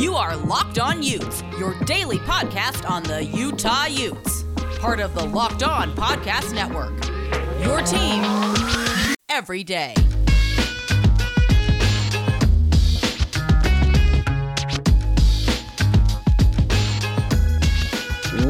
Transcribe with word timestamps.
You 0.00 0.14
are 0.14 0.34
Locked 0.34 0.78
On 0.78 1.02
Utes, 1.02 1.42
your 1.58 1.78
daily 1.80 2.16
podcast 2.20 2.88
on 2.88 3.02
the 3.02 3.22
Utah 3.22 3.84
Utes. 3.84 4.44
Part 4.78 4.98
of 4.98 5.14
the 5.14 5.22
Locked 5.22 5.62
On 5.62 5.94
Podcast 5.94 6.54
Network. 6.54 7.04
Your 7.62 7.82
team 7.82 8.24
every 9.28 9.62
day. 9.62 9.92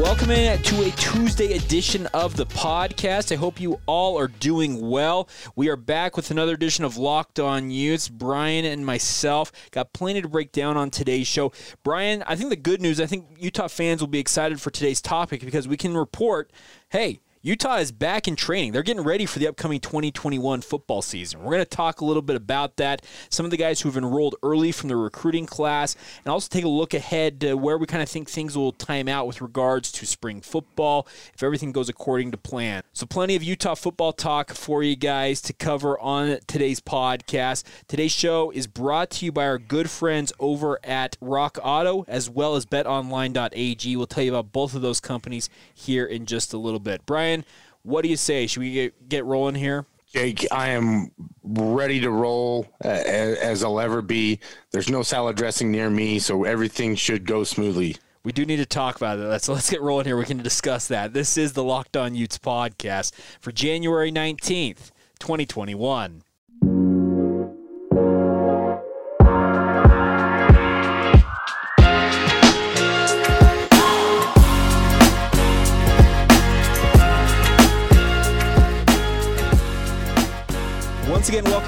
Welcome 0.01 0.31
in 0.31 0.59
to 0.63 0.81
a 0.81 0.89
Tuesday 0.89 1.53
edition 1.53 2.07
of 2.07 2.35
the 2.35 2.47
podcast. 2.47 3.31
I 3.31 3.35
hope 3.35 3.61
you 3.61 3.79
all 3.85 4.17
are 4.17 4.29
doing 4.29 4.89
well. 4.89 5.29
We 5.55 5.69
are 5.69 5.75
back 5.75 6.17
with 6.17 6.31
another 6.31 6.55
edition 6.55 6.83
of 6.83 6.97
Locked 6.97 7.39
On 7.39 7.69
Utes. 7.69 8.09
Brian 8.09 8.65
and 8.65 8.83
myself 8.83 9.51
got 9.69 9.93
plenty 9.93 10.23
to 10.23 10.27
break 10.27 10.51
down 10.51 10.75
on 10.75 10.89
today's 10.89 11.27
show. 11.27 11.51
Brian, 11.83 12.23
I 12.25 12.35
think 12.35 12.49
the 12.49 12.55
good 12.55 12.81
news, 12.81 12.99
I 12.99 13.05
think 13.05 13.27
Utah 13.37 13.67
fans 13.67 14.01
will 14.01 14.07
be 14.07 14.17
excited 14.17 14.59
for 14.59 14.71
today's 14.71 15.01
topic 15.01 15.41
because 15.41 15.67
we 15.67 15.77
can 15.77 15.95
report 15.95 16.51
hey, 16.89 17.21
Utah 17.43 17.77
is 17.77 17.91
back 17.91 18.27
in 18.27 18.35
training. 18.35 18.71
They're 18.71 18.83
getting 18.83 19.03
ready 19.03 19.25
for 19.25 19.39
the 19.39 19.47
upcoming 19.47 19.79
2021 19.79 20.61
football 20.61 21.01
season. 21.01 21.39
We're 21.39 21.53
going 21.53 21.63
to 21.63 21.65
talk 21.65 21.99
a 21.99 22.05
little 22.05 22.21
bit 22.21 22.35
about 22.35 22.77
that, 22.77 23.03
some 23.31 23.45
of 23.45 23.49
the 23.49 23.57
guys 23.57 23.81
who 23.81 23.89
have 23.89 23.97
enrolled 23.97 24.35
early 24.43 24.71
from 24.71 24.89
the 24.89 24.95
recruiting 24.95 25.47
class, 25.47 25.95
and 26.23 26.31
also 26.31 26.47
take 26.51 26.65
a 26.65 26.69
look 26.69 26.93
ahead 26.93 27.41
to 27.41 27.55
where 27.55 27.79
we 27.79 27.87
kind 27.87 28.03
of 28.03 28.09
think 28.09 28.29
things 28.29 28.55
will 28.55 28.71
time 28.71 29.07
out 29.07 29.25
with 29.25 29.41
regards 29.41 29.91
to 29.93 30.05
spring 30.05 30.39
football 30.39 31.07
if 31.33 31.41
everything 31.41 31.71
goes 31.71 31.89
according 31.89 32.29
to 32.29 32.37
plan. 32.37 32.83
So, 32.93 33.07
plenty 33.07 33.35
of 33.35 33.41
Utah 33.41 33.73
football 33.73 34.13
talk 34.13 34.51
for 34.51 34.83
you 34.83 34.95
guys 34.95 35.41
to 35.41 35.53
cover 35.53 35.99
on 35.99 36.37
today's 36.45 36.79
podcast. 36.79 37.63
Today's 37.87 38.11
show 38.11 38.51
is 38.51 38.67
brought 38.67 39.09
to 39.09 39.25
you 39.25 39.31
by 39.31 39.47
our 39.47 39.57
good 39.57 39.89
friends 39.89 40.31
over 40.39 40.79
at 40.83 41.17
Rock 41.19 41.57
Auto 41.63 42.05
as 42.07 42.29
well 42.29 42.53
as 42.55 42.67
betonline.ag. 42.67 43.97
We'll 43.97 44.05
tell 44.05 44.23
you 44.23 44.35
about 44.35 44.51
both 44.51 44.75
of 44.75 44.83
those 44.83 44.99
companies 44.99 45.49
here 45.73 46.05
in 46.05 46.27
just 46.27 46.53
a 46.53 46.59
little 46.59 46.79
bit. 46.79 47.03
Brian, 47.07 47.30
Brian, 47.31 47.45
what 47.83 48.01
do 48.03 48.09
you 48.09 48.17
say? 48.17 48.47
Should 48.47 48.59
we 48.59 48.73
get, 48.73 49.09
get 49.09 49.25
rolling 49.25 49.55
here? 49.55 49.85
Jake, 50.13 50.45
I 50.51 50.69
am 50.69 51.11
ready 51.41 52.01
to 52.01 52.11
roll 52.11 52.67
uh, 52.83 52.89
as 52.89 53.63
I'll 53.63 53.79
ever 53.79 54.01
be. 54.01 54.39
There's 54.71 54.89
no 54.89 55.03
salad 55.03 55.37
dressing 55.37 55.71
near 55.71 55.89
me, 55.89 56.19
so 56.19 56.43
everything 56.43 56.95
should 56.95 57.25
go 57.25 57.45
smoothly. 57.45 57.95
We 58.23 58.33
do 58.33 58.45
need 58.45 58.57
to 58.57 58.65
talk 58.65 58.97
about 58.97 59.15
that. 59.15 59.41
So 59.41 59.53
let's 59.53 59.69
get 59.69 59.81
rolling 59.81 60.05
here. 60.05 60.17
We 60.17 60.25
can 60.25 60.43
discuss 60.43 60.87
that. 60.89 61.13
This 61.13 61.37
is 61.37 61.53
the 61.53 61.63
Locked 61.63 61.95
On 61.95 62.13
Utes 62.13 62.37
podcast 62.37 63.13
for 63.39 63.53
January 63.53 64.11
19th, 64.11 64.91
2021. 65.19 66.23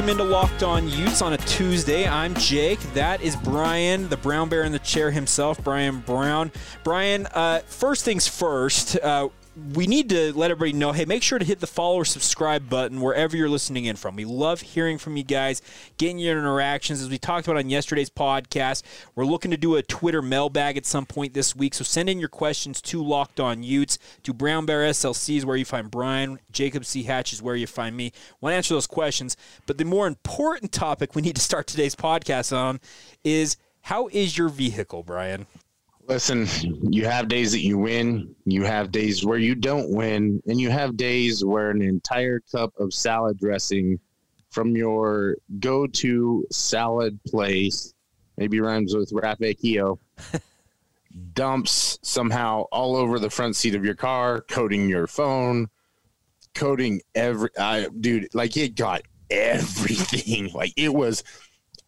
Welcome 0.03 0.19
into 0.19 0.33
Locked 0.33 0.63
On 0.63 0.85
Utes 0.89 1.21
on 1.21 1.31
a 1.31 1.37
Tuesday. 1.37 2.05
I'm 2.05 2.35
Jake. 2.35 2.81
That 2.93 3.21
is 3.21 3.37
Brian, 3.37 4.09
the 4.09 4.17
brown 4.17 4.49
bear 4.49 4.63
in 4.63 4.73
the 4.73 4.79
chair 4.79 5.11
himself, 5.11 5.63
Brian 5.63 6.01
Brown. 6.01 6.51
Brian, 6.83 7.25
uh, 7.27 7.59
first 7.67 8.03
things 8.03 8.27
first, 8.27 8.97
uh, 8.97 9.29
we 9.73 9.85
need 9.85 10.09
to 10.09 10.33
let 10.37 10.49
everybody 10.49 10.73
know 10.73 10.91
hey, 10.91 11.05
make 11.05 11.21
sure 11.21 11.37
to 11.37 11.45
hit 11.45 11.59
the 11.59 11.67
follow 11.67 11.97
or 11.97 12.05
subscribe 12.05 12.69
button 12.69 13.01
wherever 13.01 13.37
you're 13.37 13.49
listening 13.49 13.85
in 13.85 13.95
from. 13.95 14.15
We 14.15 14.25
love 14.25 14.61
hearing 14.61 14.97
from 14.97 15.15
you 15.15 15.23
guys, 15.23 15.61
getting 15.97 16.17
your 16.17 16.37
interactions. 16.37 17.01
As 17.01 17.09
we 17.09 17.17
talked 17.17 17.47
about 17.47 17.57
on 17.57 17.69
yesterday's 17.69 18.09
podcast, 18.09 18.83
we're 19.15 19.25
looking 19.25 19.51
to 19.51 19.57
do 19.57 19.75
a 19.75 19.83
Twitter 19.83 20.21
mailbag 20.21 20.77
at 20.77 20.85
some 20.85 21.05
point 21.05 21.33
this 21.33 21.55
week. 21.55 21.75
So 21.75 21.83
send 21.83 22.09
in 22.09 22.19
your 22.19 22.29
questions 22.29 22.81
to 22.81 23.03
Locked 23.03 23.39
On 23.39 23.61
Utes, 23.61 23.99
to 24.23 24.33
Brown 24.33 24.65
Bear 24.65 24.89
SLC 24.89 25.37
is 25.37 25.45
where 25.45 25.57
you 25.57 25.65
find 25.65 25.91
Brian, 25.91 26.39
Jacob 26.51 26.85
C. 26.85 27.03
Hatch 27.03 27.31
is 27.31 27.41
where 27.41 27.55
you 27.55 27.67
find 27.67 27.95
me. 27.95 28.11
To 28.41 28.47
answer 28.47 28.73
those 28.73 28.87
questions. 28.87 29.37
But 29.65 29.77
the 29.77 29.85
more 29.85 30.07
important 30.07 30.71
topic 30.71 31.15
we 31.15 31.21
need 31.21 31.35
to 31.35 31.41
start 31.41 31.67
today's 31.67 31.95
podcast 31.95 32.55
on 32.55 32.79
is 33.23 33.57
how 33.81 34.07
is 34.07 34.37
your 34.37 34.49
vehicle, 34.49 35.03
Brian? 35.03 35.45
Listen, 36.05 36.47
you 36.91 37.05
have 37.05 37.29
days 37.29 37.53
that 37.53 37.61
you 37.61 37.77
win, 37.77 38.35
you 38.45 38.63
have 38.63 38.91
days 38.91 39.25
where 39.25 39.37
you 39.37 39.55
don't 39.55 39.89
win, 39.89 40.43
and 40.47 40.59
you 40.59 40.69
have 40.69 40.97
days 40.97 41.45
where 41.45 41.69
an 41.69 41.81
entire 41.81 42.41
cup 42.51 42.73
of 42.77 42.93
salad 42.93 43.39
dressing 43.39 43.99
from 44.49 44.75
your 44.75 45.37
go 45.59 45.87
to 45.87 46.45
salad 46.51 47.19
place, 47.25 47.93
maybe 48.37 48.59
rhymes 48.59 48.93
with 48.93 49.11
Rapakio, 49.11 49.97
dumps 51.33 51.99
somehow 52.01 52.63
all 52.71 52.97
over 52.97 53.17
the 53.17 53.29
front 53.29 53.55
seat 53.55 53.73
of 53.73 53.85
your 53.85 53.95
car, 53.95 54.41
coating 54.41 54.89
your 54.89 55.07
phone, 55.07 55.69
coating 56.53 57.01
every. 57.15 57.49
I, 57.57 57.87
dude, 57.99 58.27
like 58.33 58.57
it 58.57 58.75
got 58.75 59.03
everything. 59.29 60.51
Like 60.53 60.73
it 60.75 60.93
was 60.93 61.23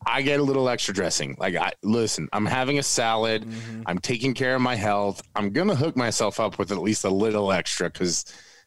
I 0.05 0.21
get 0.21 0.39
a 0.39 0.43
little 0.43 0.69
extra 0.69 0.93
dressing. 0.93 1.35
Like 1.39 1.55
I 1.55 1.73
listen, 1.83 2.29
I'm 2.33 2.45
having 2.45 2.79
a 2.79 2.83
salad. 2.83 3.43
Mm-hmm. 3.45 3.83
I'm 3.85 3.99
taking 3.99 4.33
care 4.33 4.55
of 4.55 4.61
my 4.61 4.75
health. 4.75 5.21
I'm 5.35 5.49
gonna 5.51 5.75
hook 5.75 5.95
myself 5.95 6.39
up 6.39 6.59
with 6.59 6.71
at 6.71 6.77
least 6.77 7.05
a 7.05 7.09
little 7.09 7.51
extra 7.51 7.89
because 7.89 8.25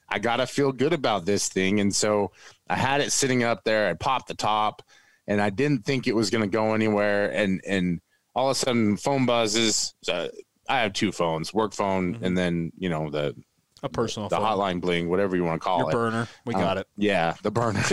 I 0.08 0.18
gotta 0.18 0.46
feel 0.46 0.72
good 0.72 0.92
about 0.92 1.26
this 1.26 1.48
thing. 1.48 1.80
And 1.80 1.94
so 1.94 2.32
I 2.68 2.76
had 2.76 3.00
it 3.00 3.12
sitting 3.12 3.44
up 3.44 3.64
there. 3.64 3.88
I 3.88 3.94
popped 3.94 4.28
the 4.28 4.34
top, 4.34 4.82
and 5.26 5.40
I 5.40 5.50
didn't 5.50 5.84
think 5.84 6.06
it 6.06 6.14
was 6.14 6.30
gonna 6.30 6.48
go 6.48 6.74
anywhere. 6.74 7.30
And 7.30 7.60
and 7.66 8.00
all 8.34 8.50
of 8.50 8.56
a 8.56 8.58
sudden, 8.58 8.96
phone 8.96 9.26
buzzes. 9.26 9.94
So 10.02 10.30
I 10.68 10.80
have 10.80 10.92
two 10.92 11.12
phones, 11.12 11.54
work 11.54 11.72
phone, 11.72 12.14
mm-hmm. 12.14 12.24
and 12.24 12.36
then 12.36 12.72
you 12.78 12.88
know 12.88 13.10
the 13.10 13.34
a 13.82 13.88
personal 13.88 14.28
the, 14.28 14.38
the 14.38 14.44
hotline 14.44 14.80
bling, 14.80 15.08
whatever 15.08 15.36
you 15.36 15.44
want 15.44 15.60
to 15.60 15.64
call 15.64 15.78
Your 15.78 15.90
it. 15.90 15.92
Burner, 15.92 16.28
we 16.44 16.54
um, 16.54 16.60
got 16.60 16.78
it. 16.78 16.86
Yeah, 16.96 17.34
the 17.42 17.50
burner. 17.50 17.84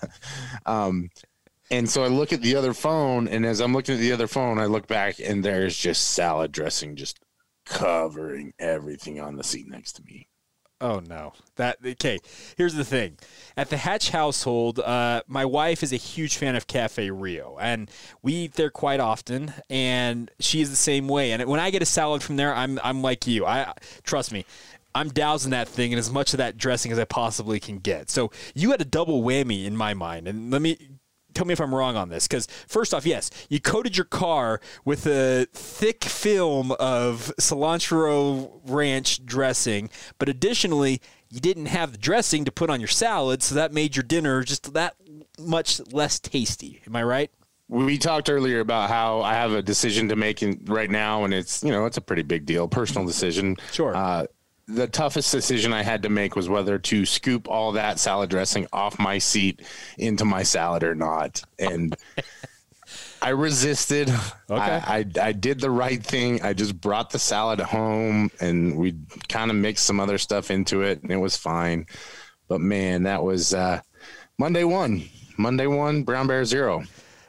um, 0.66 1.08
and 1.72 1.88
so 1.88 2.04
I 2.04 2.08
look 2.08 2.32
at 2.32 2.42
the 2.42 2.54
other 2.54 2.74
phone, 2.74 3.26
and 3.26 3.46
as 3.46 3.60
I'm 3.60 3.72
looking 3.72 3.94
at 3.94 4.00
the 4.00 4.12
other 4.12 4.28
phone, 4.28 4.58
I 4.58 4.66
look 4.66 4.86
back, 4.86 5.18
and 5.18 5.44
there's 5.44 5.76
just 5.76 6.10
salad 6.10 6.52
dressing 6.52 6.94
just 6.96 7.18
covering 7.64 8.52
everything 8.58 9.20
on 9.20 9.36
the 9.36 9.44
seat 9.44 9.66
next 9.66 9.94
to 9.94 10.02
me. 10.04 10.28
Oh 10.82 11.00
no! 11.08 11.32
That 11.56 11.78
okay. 11.84 12.18
Here's 12.56 12.74
the 12.74 12.84
thing: 12.84 13.16
at 13.56 13.70
the 13.70 13.78
Hatch 13.78 14.10
household, 14.10 14.80
uh, 14.80 15.22
my 15.26 15.44
wife 15.44 15.82
is 15.82 15.92
a 15.92 15.96
huge 15.96 16.36
fan 16.36 16.56
of 16.56 16.66
Cafe 16.66 17.08
Rio, 17.10 17.56
and 17.60 17.90
we 18.20 18.32
eat 18.34 18.54
there 18.54 18.70
quite 18.70 19.00
often. 19.00 19.54
And 19.70 20.30
she 20.40 20.60
is 20.60 20.70
the 20.70 20.76
same 20.76 21.08
way. 21.08 21.32
And 21.32 21.44
when 21.46 21.60
I 21.60 21.70
get 21.70 21.82
a 21.82 21.86
salad 21.86 22.22
from 22.22 22.36
there, 22.36 22.54
I'm 22.54 22.78
I'm 22.82 23.00
like 23.00 23.26
you. 23.26 23.46
I 23.46 23.72
trust 24.02 24.32
me. 24.32 24.44
I'm 24.94 25.08
dousing 25.08 25.52
that 25.52 25.68
thing 25.68 25.92
in 25.92 25.98
as 25.98 26.10
much 26.10 26.34
of 26.34 26.38
that 26.38 26.58
dressing 26.58 26.92
as 26.92 26.98
I 26.98 27.04
possibly 27.04 27.58
can 27.58 27.78
get. 27.78 28.10
So 28.10 28.30
you 28.54 28.72
had 28.72 28.80
a 28.82 28.84
double 28.84 29.22
whammy 29.22 29.64
in 29.64 29.74
my 29.74 29.94
mind. 29.94 30.28
And 30.28 30.50
let 30.50 30.60
me 30.60 30.91
tell 31.34 31.46
me 31.46 31.52
if 31.52 31.60
I'm 31.60 31.74
wrong 31.74 31.96
on 31.96 32.08
this. 32.08 32.26
Because 32.26 32.46
first 32.66 32.94
off, 32.94 33.06
yes, 33.06 33.30
you 33.48 33.60
coated 33.60 33.96
your 33.96 34.04
car 34.04 34.60
with 34.84 35.06
a 35.06 35.46
thick 35.52 36.04
film 36.04 36.72
of 36.72 37.32
cilantro 37.40 38.60
ranch 38.64 39.24
dressing, 39.24 39.90
but 40.18 40.28
additionally, 40.28 41.00
you 41.30 41.40
didn't 41.40 41.66
have 41.66 41.92
the 41.92 41.98
dressing 41.98 42.44
to 42.44 42.52
put 42.52 42.68
on 42.68 42.80
your 42.80 42.88
salad, 42.88 43.42
so 43.42 43.54
that 43.54 43.72
made 43.72 43.96
your 43.96 44.02
dinner 44.02 44.42
just 44.42 44.74
that 44.74 44.96
much 45.38 45.80
less 45.92 46.20
tasty. 46.20 46.82
Am 46.86 46.94
I 46.94 47.02
right? 47.02 47.30
We 47.68 47.96
talked 47.96 48.28
earlier 48.28 48.60
about 48.60 48.90
how 48.90 49.22
I 49.22 49.32
have 49.32 49.52
a 49.52 49.62
decision 49.62 50.10
to 50.10 50.16
make 50.16 50.42
in, 50.42 50.62
right 50.66 50.90
now, 50.90 51.24
and 51.24 51.32
it's 51.32 51.64
you 51.64 51.70
know 51.70 51.86
it's 51.86 51.96
a 51.96 52.02
pretty 52.02 52.22
big 52.22 52.44
deal, 52.44 52.68
personal 52.68 53.06
decision. 53.06 53.56
Sure. 53.72 53.96
Uh, 53.96 54.26
the 54.74 54.86
toughest 54.86 55.32
decision 55.32 55.72
I 55.72 55.82
had 55.82 56.02
to 56.02 56.08
make 56.08 56.36
was 56.36 56.48
whether 56.48 56.78
to 56.78 57.06
scoop 57.06 57.48
all 57.48 57.72
that 57.72 57.98
salad 57.98 58.30
dressing 58.30 58.66
off 58.72 58.98
my 58.98 59.18
seat 59.18 59.62
into 59.98 60.24
my 60.24 60.42
salad 60.42 60.82
or 60.82 60.94
not. 60.94 61.42
And 61.58 61.96
I 63.20 63.30
resisted. 63.30 64.08
Okay. 64.08 64.20
I, 64.50 64.98
I, 64.98 65.04
I, 65.20 65.32
did 65.32 65.60
the 65.60 65.70
right 65.70 66.02
thing. 66.02 66.42
I 66.42 66.52
just 66.52 66.80
brought 66.80 67.10
the 67.10 67.18
salad 67.18 67.60
home 67.60 68.30
and 68.40 68.76
we 68.76 68.96
kind 69.28 69.50
of 69.50 69.56
mixed 69.56 69.84
some 69.84 70.00
other 70.00 70.18
stuff 70.18 70.50
into 70.50 70.82
it 70.82 71.02
and 71.02 71.10
it 71.10 71.18
was 71.18 71.36
fine. 71.36 71.86
But 72.48 72.60
man, 72.60 73.04
that 73.04 73.22
was 73.22 73.54
uh, 73.54 73.80
Monday 74.38 74.64
one. 74.64 75.08
Monday 75.38 75.66
one, 75.66 76.02
Brown 76.02 76.26
Bear 76.26 76.44
zero. 76.44 76.82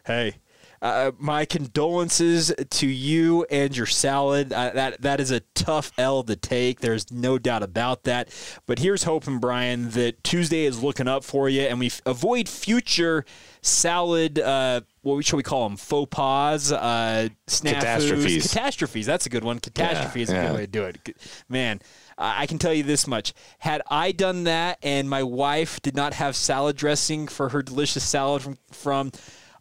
Hey, 0.05 0.35
uh, 0.83 1.11
my 1.17 1.45
condolences 1.45 2.53
to 2.69 2.87
you 2.87 3.45
and 3.49 3.75
your 3.75 3.85
salad. 3.85 4.51
Uh, 4.51 4.71
that 4.71 5.01
that 5.01 5.21
is 5.21 5.31
a 5.31 5.39
tough 5.55 5.93
L 5.97 6.23
to 6.23 6.35
take. 6.35 6.81
There's 6.81 7.09
no 7.09 7.39
doubt 7.39 7.63
about 7.63 8.03
that. 8.03 8.29
But 8.65 8.79
here's 8.79 9.03
hoping, 9.03 9.39
Brian, 9.39 9.91
that 9.91 10.21
Tuesday 10.25 10.65
is 10.65 10.83
looking 10.83 11.07
up 11.07 11.23
for 11.23 11.47
you, 11.47 11.61
and 11.61 11.79
we 11.79 11.87
f- 11.87 12.01
avoid 12.05 12.49
future 12.49 13.23
salad. 13.61 14.39
Uh, 14.39 14.81
what 15.03 15.23
should 15.23 15.37
we 15.37 15.43
call 15.43 15.69
them? 15.69 15.77
Faux 15.77 16.09
pas, 16.13 16.71
uh, 16.73 17.29
snafus, 17.47 17.73
catastrophes. 17.73 18.47
Catastrophes. 18.51 19.05
That's 19.05 19.25
a 19.25 19.29
good 19.29 19.45
one. 19.45 19.59
Catastrophe 19.59 20.19
yeah, 20.19 20.23
is 20.23 20.29
a 20.29 20.33
yeah. 20.33 20.47
good 20.47 20.55
way 20.55 20.61
to 20.61 20.67
do 20.67 20.83
it. 20.83 21.17
Man, 21.47 21.79
I 22.17 22.45
can 22.45 22.57
tell 22.57 22.73
you 22.73 22.83
this 22.83 23.07
much. 23.07 23.33
Had 23.59 23.81
I 23.89 24.11
done 24.11 24.43
that 24.45 24.79
and 24.83 25.09
my 25.09 25.23
wife 25.23 25.81
did 25.81 25.95
not 25.95 26.13
have 26.15 26.35
salad 26.35 26.75
dressing 26.75 27.29
for 27.29 27.49
her 27.49 27.61
delicious 27.61 28.03
salad 28.03 28.41
from, 28.41 28.57
from 28.71 29.11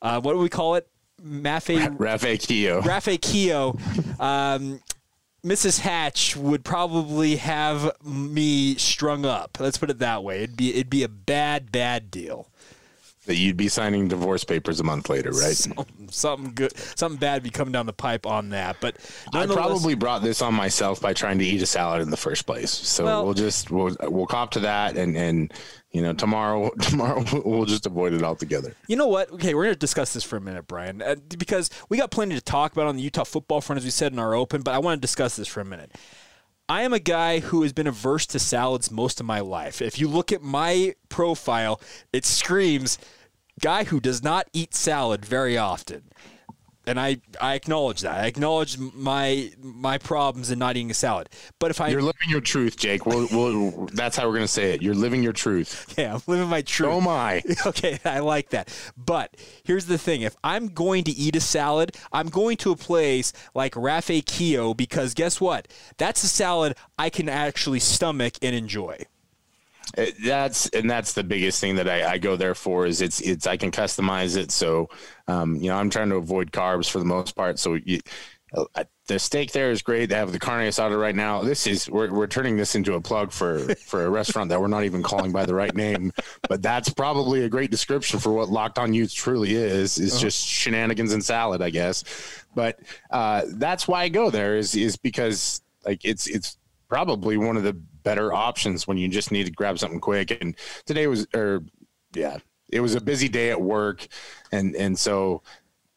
uh, 0.00 0.20
what 0.20 0.32
do 0.32 0.38
we 0.38 0.48
call 0.48 0.74
it? 0.74 0.88
Mafe 1.24 1.98
Rafe 1.98 2.40
Keogh. 2.40 2.80
Rafe 2.82 3.20
Keogh, 3.20 3.78
um, 4.18 4.80
Mrs. 5.44 5.80
Hatch 5.80 6.36
would 6.36 6.64
probably 6.64 7.36
have 7.36 7.90
me 8.04 8.76
strung 8.76 9.24
up. 9.24 9.58
Let's 9.60 9.78
put 9.78 9.90
it 9.90 9.98
that 9.98 10.22
way. 10.22 10.42
It'd 10.42 10.56
be 10.56 10.70
it'd 10.74 10.90
be 10.90 11.02
a 11.02 11.08
bad 11.08 11.72
bad 11.72 12.10
deal. 12.10 12.48
That 13.26 13.36
you'd 13.36 13.56
be 13.56 13.68
signing 13.68 14.08
divorce 14.08 14.42
papers 14.42 14.80
a 14.80 14.82
month 14.82 15.08
later, 15.08 15.30
right? 15.30 15.54
Something, 15.54 16.08
something 16.10 16.52
good, 16.54 16.76
something 16.96 17.18
bad 17.18 17.34
would 17.34 17.42
be 17.44 17.50
coming 17.50 17.70
down 17.72 17.86
the 17.86 17.92
pipe 17.92 18.26
on 18.26 18.50
that. 18.50 18.76
But 18.80 18.96
I 19.32 19.46
probably 19.46 19.94
brought 19.94 20.22
this 20.22 20.42
on 20.42 20.54
myself 20.54 21.00
by 21.00 21.12
trying 21.12 21.38
to 21.38 21.44
eat 21.44 21.62
a 21.62 21.66
salad 21.66 22.02
in 22.02 22.10
the 22.10 22.16
first 22.16 22.46
place. 22.46 22.70
So 22.70 23.04
Well- 23.04 23.24
we'll 23.24 23.34
just 23.34 23.70
we'll 23.70 23.96
we'll 24.02 24.26
cop 24.26 24.50
to 24.52 24.60
that, 24.60 24.96
and 24.96 25.16
and 25.16 25.52
you 25.92 26.02
know 26.02 26.12
tomorrow 26.12 26.70
tomorrow 26.80 27.24
we'll 27.44 27.64
just 27.64 27.86
avoid 27.86 28.12
it 28.12 28.22
altogether. 28.24 28.74
You 28.88 28.96
know 28.96 29.06
what? 29.06 29.30
Okay, 29.32 29.54
we're 29.54 29.64
going 29.64 29.74
to 29.74 29.78
discuss 29.78 30.12
this 30.14 30.24
for 30.24 30.36
a 30.36 30.40
minute, 30.40 30.66
Brian, 30.66 31.00
uh, 31.00 31.14
because 31.38 31.70
we 31.88 31.98
got 31.98 32.10
plenty 32.10 32.34
to 32.34 32.40
talk 32.40 32.72
about 32.72 32.86
on 32.88 32.96
the 32.96 33.02
Utah 33.02 33.24
football 33.24 33.60
front, 33.60 33.78
as 33.78 33.84
we 33.84 33.90
said 33.90 34.12
in 34.12 34.18
our 34.18 34.34
open. 34.34 34.62
But 34.62 34.74
I 34.74 34.78
want 34.78 34.98
to 34.98 35.00
discuss 35.00 35.36
this 35.36 35.46
for 35.46 35.60
a 35.60 35.64
minute. 35.64 35.92
I 36.72 36.84
am 36.84 36.94
a 36.94 36.98
guy 36.98 37.40
who 37.40 37.64
has 37.64 37.74
been 37.74 37.86
averse 37.86 38.24
to 38.28 38.38
salads 38.38 38.90
most 38.90 39.20
of 39.20 39.26
my 39.26 39.40
life. 39.40 39.82
If 39.82 39.98
you 39.98 40.08
look 40.08 40.32
at 40.32 40.40
my 40.40 40.94
profile, 41.10 41.78
it 42.14 42.24
screams 42.24 42.96
guy 43.60 43.84
who 43.84 44.00
does 44.00 44.22
not 44.22 44.48
eat 44.54 44.74
salad 44.74 45.22
very 45.22 45.58
often. 45.58 46.04
And 46.86 46.98
I, 46.98 47.18
I 47.40 47.54
acknowledge 47.54 48.00
that. 48.00 48.16
I 48.16 48.26
acknowledge 48.26 48.76
my 48.78 49.52
my 49.62 49.98
problems 49.98 50.50
in 50.50 50.58
not 50.58 50.76
eating 50.76 50.90
a 50.90 50.94
salad. 50.94 51.28
But 51.58 51.70
if 51.70 51.80
I 51.80 51.88
You're 51.88 52.02
living 52.02 52.28
your 52.28 52.40
truth, 52.40 52.76
Jake. 52.76 53.06
We'll, 53.06 53.28
we'll, 53.30 53.86
that's 53.92 54.16
how 54.16 54.26
we're 54.26 54.34
gonna 54.34 54.48
say 54.48 54.74
it. 54.74 54.82
You're 54.82 54.94
living 54.94 55.22
your 55.22 55.32
truth. 55.32 55.94
yeah, 55.98 56.14
I'm 56.14 56.22
living 56.26 56.48
my 56.48 56.62
truth. 56.62 56.90
Oh 56.90 57.00
my! 57.12 57.42
Okay, 57.66 57.98
I 58.04 58.18
like 58.18 58.50
that. 58.50 58.74
But 58.96 59.36
here's 59.64 59.86
the 59.86 59.98
thing: 59.98 60.22
if 60.22 60.36
I'm 60.42 60.68
going 60.68 61.04
to 61.04 61.12
eat 61.12 61.36
a 61.36 61.40
salad, 61.40 61.96
I'm 62.12 62.28
going 62.28 62.56
to 62.58 62.72
a 62.72 62.76
place 62.76 63.32
like 63.54 63.76
Rafe 63.76 64.24
Keogh 64.26 64.74
because 64.74 65.14
guess 65.14 65.40
what? 65.40 65.68
That's 65.98 66.24
a 66.24 66.28
salad 66.28 66.76
I 66.98 67.10
can 67.10 67.28
actually 67.28 67.80
stomach 67.80 68.34
and 68.42 68.54
enjoy. 68.54 69.06
It- 69.96 70.14
that's 70.24 70.68
and 70.70 70.90
that's 70.90 71.12
the 71.12 71.24
biggest 71.24 71.60
thing 71.60 71.76
that 71.76 71.88
I, 71.88 72.12
I 72.12 72.18
go 72.18 72.36
there 72.36 72.54
for 72.54 72.86
is 72.86 73.00
it's 73.00 73.20
it's 73.20 73.46
I 73.46 73.56
can 73.56 73.70
customize 73.70 74.36
it. 74.36 74.50
So 74.50 74.88
um, 75.28 75.56
you 75.56 75.68
know 75.68 75.76
I'm 75.76 75.90
trying 75.90 76.10
to 76.10 76.16
avoid 76.16 76.52
carbs 76.52 76.88
for 76.90 76.98
the 76.98 77.04
most 77.04 77.34
part. 77.36 77.58
So 77.58 77.74
you, 77.74 78.00
uh, 78.54 78.84
the 79.06 79.18
steak 79.18 79.52
there 79.52 79.70
is 79.70 79.82
great. 79.82 80.08
They 80.10 80.14
have 80.14 80.30
the 80.32 80.38
carne 80.38 80.66
asada 80.68 80.98
right 80.98 81.14
now. 81.14 81.42
This 81.42 81.66
is 81.66 81.90
we're, 81.90 82.12
we're 82.12 82.26
turning 82.26 82.56
this 82.56 82.74
into 82.74 82.94
a 82.94 83.00
plug 83.00 83.32
for 83.32 83.58
for 83.76 84.04
a 84.04 84.10
restaurant 84.10 84.48
that 84.50 84.60
we're 84.60 84.68
not 84.68 84.84
even 84.84 85.02
calling 85.02 85.32
by 85.32 85.44
the 85.44 85.54
right 85.54 85.74
name, 85.74 86.12
but 86.48 86.62
that's 86.62 86.88
probably 86.90 87.44
a 87.44 87.48
great 87.48 87.70
description 87.70 88.20
for 88.20 88.32
what 88.32 88.48
Locked 88.48 88.78
On 88.78 88.94
Utes 88.94 89.12
truly 89.14 89.54
is. 89.54 89.98
Is 89.98 90.20
just 90.20 90.46
shenanigans 90.46 91.12
and 91.12 91.24
salad, 91.24 91.60
I 91.62 91.70
guess. 91.70 92.04
But 92.54 92.78
uh, 93.10 93.42
that's 93.48 93.88
why 93.88 94.02
I 94.02 94.08
go 94.08 94.30
there 94.30 94.56
is 94.56 94.74
is 94.74 94.96
because 94.96 95.62
like 95.84 96.04
it's 96.04 96.26
it's 96.26 96.58
probably 96.92 97.38
one 97.38 97.56
of 97.56 97.62
the 97.62 97.72
better 97.72 98.34
options 98.34 98.86
when 98.86 98.98
you 98.98 99.08
just 99.08 99.32
need 99.32 99.46
to 99.46 99.50
grab 99.50 99.78
something 99.78 99.98
quick. 99.98 100.36
And 100.42 100.54
today 100.84 101.06
was, 101.06 101.26
or 101.34 101.64
yeah, 102.14 102.36
it 102.70 102.80
was 102.80 102.94
a 102.94 103.00
busy 103.00 103.30
day 103.30 103.50
at 103.50 103.62
work, 103.62 104.06
and 104.52 104.76
and 104.76 104.98
so 104.98 105.42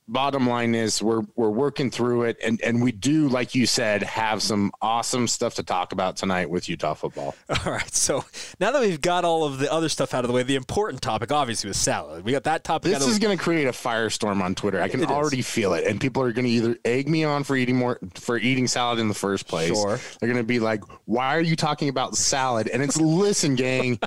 bottom 0.08 0.48
line 0.48 0.76
is 0.76 1.02
we're 1.02 1.24
we're 1.36 1.50
working 1.50 1.90
through 1.90 2.24
it, 2.24 2.38
and 2.44 2.62
and 2.62 2.82
we 2.84 2.92
do, 2.92 3.28
like 3.28 3.56
you 3.56 3.66
said, 3.66 4.04
have 4.04 4.42
some 4.42 4.72
awesome 4.82 5.28
stuff 5.28 5.56
to 5.56 5.64
talk 5.64 5.92
about 5.94 6.16
tonight 6.18 6.50
with 6.50 6.70
Utah 6.70 6.94
football. 6.94 7.36
All 7.66 7.72
right, 7.72 7.94
so 7.94 8.24
now 8.60 8.72
that 8.72 8.82
we've 8.82 9.02
got 9.02 9.26
all 9.26 9.44
of 9.44 9.60
the 9.60 9.72
other 9.72 9.90
stuff 9.90 10.14
out 10.14 10.24
of 10.24 10.28
the 10.30 10.34
way, 10.34 10.44
the 10.44 10.56
important 10.56 11.02
topic 11.02 11.32
obviously 11.32 11.68
was 11.68 11.78
salad. 11.78 12.24
We 12.24 12.32
got 12.32 12.44
that 12.44 12.64
topic 12.64 12.94
out 12.94 13.00
This 13.00 13.08
is 13.10 13.20
going 13.20 13.38
to 13.38 13.44
create 13.44 13.68
a 13.68 13.72
firestorm 13.72 14.42
on 14.42 14.56
Twitter. 14.56 14.82
I 14.82 14.88
can 14.88 15.02
It 15.02 15.06
is. 15.06 15.10
already 15.12 15.42
feel 15.42 15.74
it, 15.74 15.86
and 15.86 16.00
people 16.00 16.22
are 16.24 16.32
going 16.32 16.46
to 16.46 16.52
either 16.52 16.78
egg 16.86 17.10
me 17.10 17.24
on 17.24 17.44
for 17.44 17.56
eating 17.56 17.76
more 17.76 18.00
for 18.16 18.38
eating 18.38 18.68
salad 18.68 19.00
in 19.00 19.08
the 19.08 19.14
first 19.14 19.48
place. 19.48 19.70
Sure. 19.70 20.00
They're 20.20 20.30
going 20.30 20.38
to 20.38 20.44
be 20.44 20.60
like, 20.60 20.84
"Why 21.06 21.36
are 21.36 21.42
you 21.42 21.56
talking 21.56 21.90
about 21.90 22.16
salad?" 22.16 22.68
And 22.68 22.82
it's 22.84 22.98
listen, 23.00 23.56
gang. 23.56 24.00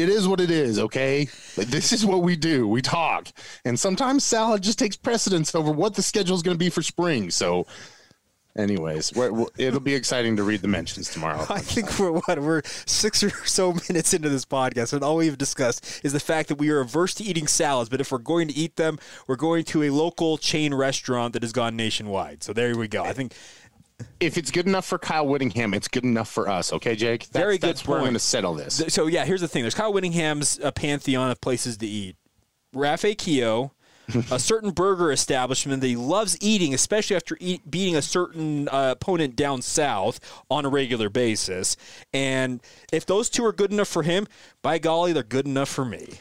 It 0.00 0.08
is 0.08 0.26
what 0.26 0.40
it 0.40 0.50
is, 0.50 0.78
okay? 0.78 1.28
This 1.56 1.92
is 1.92 2.06
what 2.06 2.22
we 2.22 2.36
do. 2.36 2.66
We 2.66 2.80
talk, 2.82 3.28
and 3.64 3.78
sometimes 3.78 4.24
salad 4.24 4.62
just 4.62 4.78
takes 4.78 4.96
precedence 4.96 5.54
over 5.54 5.70
what 5.70 5.94
the 5.94 6.02
schedule 6.02 6.34
is 6.36 6.42
going 6.42 6.54
to 6.54 6.58
be 6.58 6.70
for 6.70 6.82
spring. 6.82 7.30
So, 7.30 7.66
anyways, 8.56 9.12
it'll 9.58 9.80
be 9.80 9.94
exciting 9.94 10.36
to 10.36 10.42
read 10.42 10.62
the 10.62 10.68
mentions 10.68 11.10
tomorrow. 11.10 11.44
I 11.50 11.60
think 11.60 11.98
we're 11.98 12.12
what 12.12 12.38
we're 12.40 12.62
six 12.64 13.22
or 13.22 13.30
so 13.44 13.72
minutes 13.88 14.14
into 14.14 14.28
this 14.28 14.44
podcast, 14.44 14.92
and 14.92 15.02
all 15.02 15.16
we've 15.16 15.38
discussed 15.38 16.00
is 16.02 16.12
the 16.12 16.20
fact 16.20 16.48
that 16.48 16.56
we 16.56 16.70
are 16.70 16.80
averse 16.80 17.14
to 17.14 17.24
eating 17.24 17.46
salads. 17.46 17.88
But 17.90 18.00
if 18.00 18.10
we're 18.10 18.18
going 18.18 18.48
to 18.48 18.54
eat 18.54 18.76
them, 18.76 18.98
we're 19.26 19.36
going 19.36 19.64
to 19.66 19.82
a 19.82 19.90
local 19.90 20.38
chain 20.38 20.72
restaurant 20.74 21.34
that 21.34 21.42
has 21.42 21.52
gone 21.52 21.76
nationwide. 21.76 22.42
So 22.42 22.52
there 22.52 22.76
we 22.76 22.88
go. 22.88 23.04
I 23.04 23.12
think 23.12 23.34
If 24.18 24.36
it's 24.38 24.50
good 24.50 24.66
enough 24.66 24.86
for 24.86 24.98
Kyle 24.98 25.26
Whittingham, 25.26 25.74
it's 25.74 25.88
good 25.88 26.04
enough 26.04 26.28
for 26.28 26.48
us, 26.48 26.72
okay, 26.72 26.96
Jake? 26.96 27.20
That's, 27.20 27.30
Very 27.30 27.58
good 27.58 27.70
That's 27.70 27.86
where 27.86 27.98
I'm 27.98 28.04
going 28.04 28.14
to 28.14 28.20
settle 28.20 28.54
this. 28.54 28.82
so. 28.88 29.06
Yeah, 29.06 29.24
here's 29.24 29.40
the 29.40 29.48
thing: 29.48 29.62
there's 29.62 29.74
Kyle 29.74 29.92
Whittingham's 29.92 30.58
uh, 30.60 30.70
pantheon 30.70 31.30
of 31.30 31.40
places 31.40 31.76
to 31.78 31.86
eat. 31.86 32.16
Rafe 32.72 33.16
Keogh. 33.16 33.72
a 34.30 34.38
certain 34.38 34.70
burger 34.70 35.12
establishment 35.12 35.80
that 35.80 35.86
he 35.86 35.96
loves 35.96 36.36
eating, 36.40 36.74
especially 36.74 37.16
after 37.16 37.36
eat, 37.40 37.68
beating 37.70 37.96
a 37.96 38.02
certain 38.02 38.68
uh, 38.68 38.92
opponent 38.92 39.36
down 39.36 39.62
south 39.62 40.20
on 40.50 40.64
a 40.64 40.68
regular 40.68 41.08
basis. 41.08 41.76
And 42.12 42.60
if 42.92 43.06
those 43.06 43.30
two 43.30 43.44
are 43.44 43.52
good 43.52 43.72
enough 43.72 43.88
for 43.88 44.02
him, 44.02 44.26
by 44.62 44.78
golly, 44.78 45.12
they're 45.12 45.22
good 45.22 45.46
enough 45.46 45.68
for 45.68 45.84
me. 45.84 46.18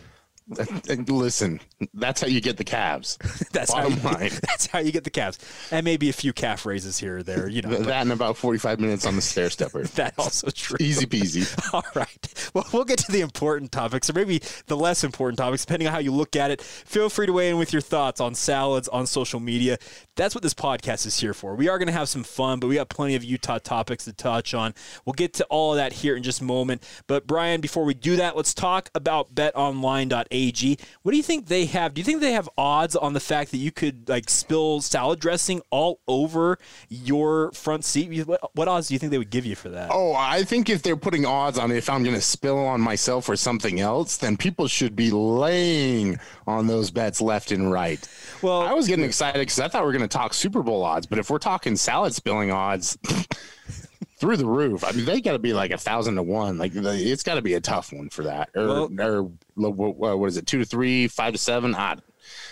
Listen, 1.08 1.60
that's 1.94 2.22
how 2.22 2.28
you 2.28 2.42
get 2.42 2.58
the 2.58 2.64
calves. 2.64 3.18
That's 3.52 3.72
Bottom 3.72 3.94
how 3.94 4.10
you, 4.10 4.16
line. 4.16 4.32
That's 4.42 4.66
how 4.66 4.80
you 4.80 4.92
get 4.92 5.04
the 5.04 5.10
calves, 5.10 5.38
and 5.72 5.84
maybe 5.84 6.10
a 6.10 6.14
few 6.14 6.34
calf 6.34 6.66
raises 6.66 6.98
here 6.98 7.18
or 7.18 7.24
there. 7.24 7.48
You 7.48 7.62
know, 7.62 7.76
that 7.78 8.06
in 8.06 8.12
about 8.12 8.38
45 8.38 8.80
minutes 8.80 9.06
on 9.06 9.16
the 9.16 9.22
stair 9.22 9.50
stepper. 9.50 9.84
that's 9.84 10.18
also 10.18 10.50
true. 10.50 10.78
Easy 10.80 11.06
peasy. 11.06 11.74
All 11.74 11.86
right. 11.94 12.39
Well, 12.60 12.66
we'll 12.74 12.84
get 12.84 13.00
to 13.00 13.12
the 13.12 13.22
important 13.22 13.72
topics, 13.72 14.10
or 14.10 14.14
maybe 14.14 14.42
the 14.66 14.76
less 14.76 15.04
important 15.04 15.38
topics, 15.38 15.64
depending 15.64 15.88
on 15.88 15.94
how 15.94 16.00
you 16.00 16.12
look 16.12 16.36
at 16.36 16.50
it. 16.50 16.62
Feel 16.62 17.08
free 17.08 17.28
to 17.28 17.32
weigh 17.34 17.50
in 17.50 17.58
with 17.58 17.72
your 17.72 17.82
thoughts 17.82 18.20
on 18.20 18.34
salads 18.34 18.88
on 18.88 19.06
social 19.06 19.40
media. 19.40 19.78
That's 20.16 20.34
what 20.34 20.42
this 20.42 20.56
podcast 20.56 21.06
is 21.06 21.20
here 21.20 21.34
for. 21.34 21.56
We 21.56 21.70
are 21.70 21.78
going 21.78 21.88
to 21.88 21.94
have 21.94 22.10
some 22.10 22.24
fun, 22.24 22.60
but 22.60 22.68
we 22.68 22.76
got 22.76 22.90
plenty 22.90 23.16
of 23.16 23.24
Utah 23.24 23.60
topics 23.60 24.06
to 24.06 24.14
touch 24.14 24.54
on. 24.54 24.74
We'll 25.06 25.14
get 25.14 25.34
to 25.36 25.46
all 25.46 25.74
of 25.74 25.78
that 25.78 25.94
here 25.94 26.16
in 26.16 26.24
just 26.24 26.42
a 26.42 26.44
moment. 26.44 26.84
But 27.08 27.28
Brian, 27.28 27.62
before 27.62 27.86
we 27.86 27.94
do 27.94 28.16
that, 28.16 28.36
let's 28.36 28.54
talk 28.54 28.90
about 28.96 29.36
BetOnline.ag. 29.36 30.78
What 31.04 31.12
do 31.12 31.18
you 31.18 31.24
think 31.24 31.48
they 31.48 31.66
have? 31.66 31.94
Do 31.94 32.02
you 32.02 32.06
think 32.06 32.20
they 32.20 32.34
have 32.34 32.50
odds 32.58 32.96
on 32.96 33.14
the 33.14 33.20
fact 33.20 33.52
that 33.52 33.58
you 33.58 33.72
could 33.72 34.10
like 34.10 34.30
spill 34.30 34.82
salad 34.82 35.20
dressing 35.20 35.62
all 35.70 36.00
over 36.08 36.58
your 36.90 37.52
front 37.52 37.86
seat? 37.86 38.26
What, 38.28 38.56
what 38.56 38.68
odds 38.68 38.88
do 38.88 38.96
you 38.96 39.00
think 39.00 39.12
they 39.12 39.18
would 39.18 39.30
give 39.30 39.46
you 39.46 39.56
for 39.56 39.70
that? 39.70 39.90
Oh, 39.94 40.14
I 40.14 40.44
think 40.44 40.70
if 40.70 40.82
they're 40.82 40.98
putting 40.98 41.26
odds 41.26 41.58
on 41.58 41.72
if 41.72 41.90
I'm 41.90 42.04
going 42.04 42.16
to 42.16 42.22
spill 42.40 42.58
on 42.58 42.80
myself 42.80 43.28
or 43.28 43.36
something 43.36 43.82
else, 43.82 44.16
then 44.16 44.38
people 44.38 44.66
should 44.66 44.96
be 44.96 45.12
laying 45.12 46.18
on 46.48 46.68
those 46.68 46.90
bets 46.90 47.20
left 47.20 47.52
and 47.52 47.70
right. 47.70 48.08
Well- 48.42 48.62
I 48.62 48.72
was 48.72 48.88
getting 48.88 49.04
excited 49.04 49.40
because 49.40 49.60
I 49.60 49.68
thought 49.68 49.82
we 49.82 49.88
were 49.88 49.92
going 49.92 50.08
to 50.08 50.18
talk 50.18 50.34
Super 50.34 50.64
Bowl 50.64 50.82
odds, 50.86 51.06
but 51.06 51.20
if 51.20 51.30
we're 51.30 51.38
talking 51.38 51.76
salad 51.76 52.14
spilling 52.14 52.50
odds, 52.50 52.98
through 54.20 54.38
the 54.38 54.46
roof. 54.46 54.86
I 54.86 54.92
mean, 54.92 55.04
they 55.06 55.20
got 55.22 55.34
to 55.34 55.40
be 55.40 55.52
like 55.54 55.72
a 55.72 55.78
thousand 55.78 56.16
to 56.16 56.24
one. 56.24 56.58
Like 56.58 56.72
it's 56.76 57.24
got 57.24 57.36
to 57.36 57.42
be 57.42 57.54
a 57.56 57.62
tough 57.62 57.92
one 57.92 58.10
for 58.10 58.24
that. 58.24 58.50
Or, 58.56 58.88
Well- 58.88 59.32
or 59.58 60.18
what 60.18 60.28
is 60.28 60.38
it? 60.38 60.46
Two 60.48 60.60
to 60.60 60.66
three, 60.66 61.10
five 61.10 61.34
to 61.34 61.38
seven. 61.40 61.76
I, 61.76 61.98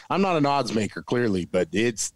I'm 0.09 0.21
not 0.21 0.35
an 0.35 0.45
odds 0.45 0.73
maker, 0.73 1.01
clearly, 1.01 1.45
but 1.45 1.69
it's 1.71 2.11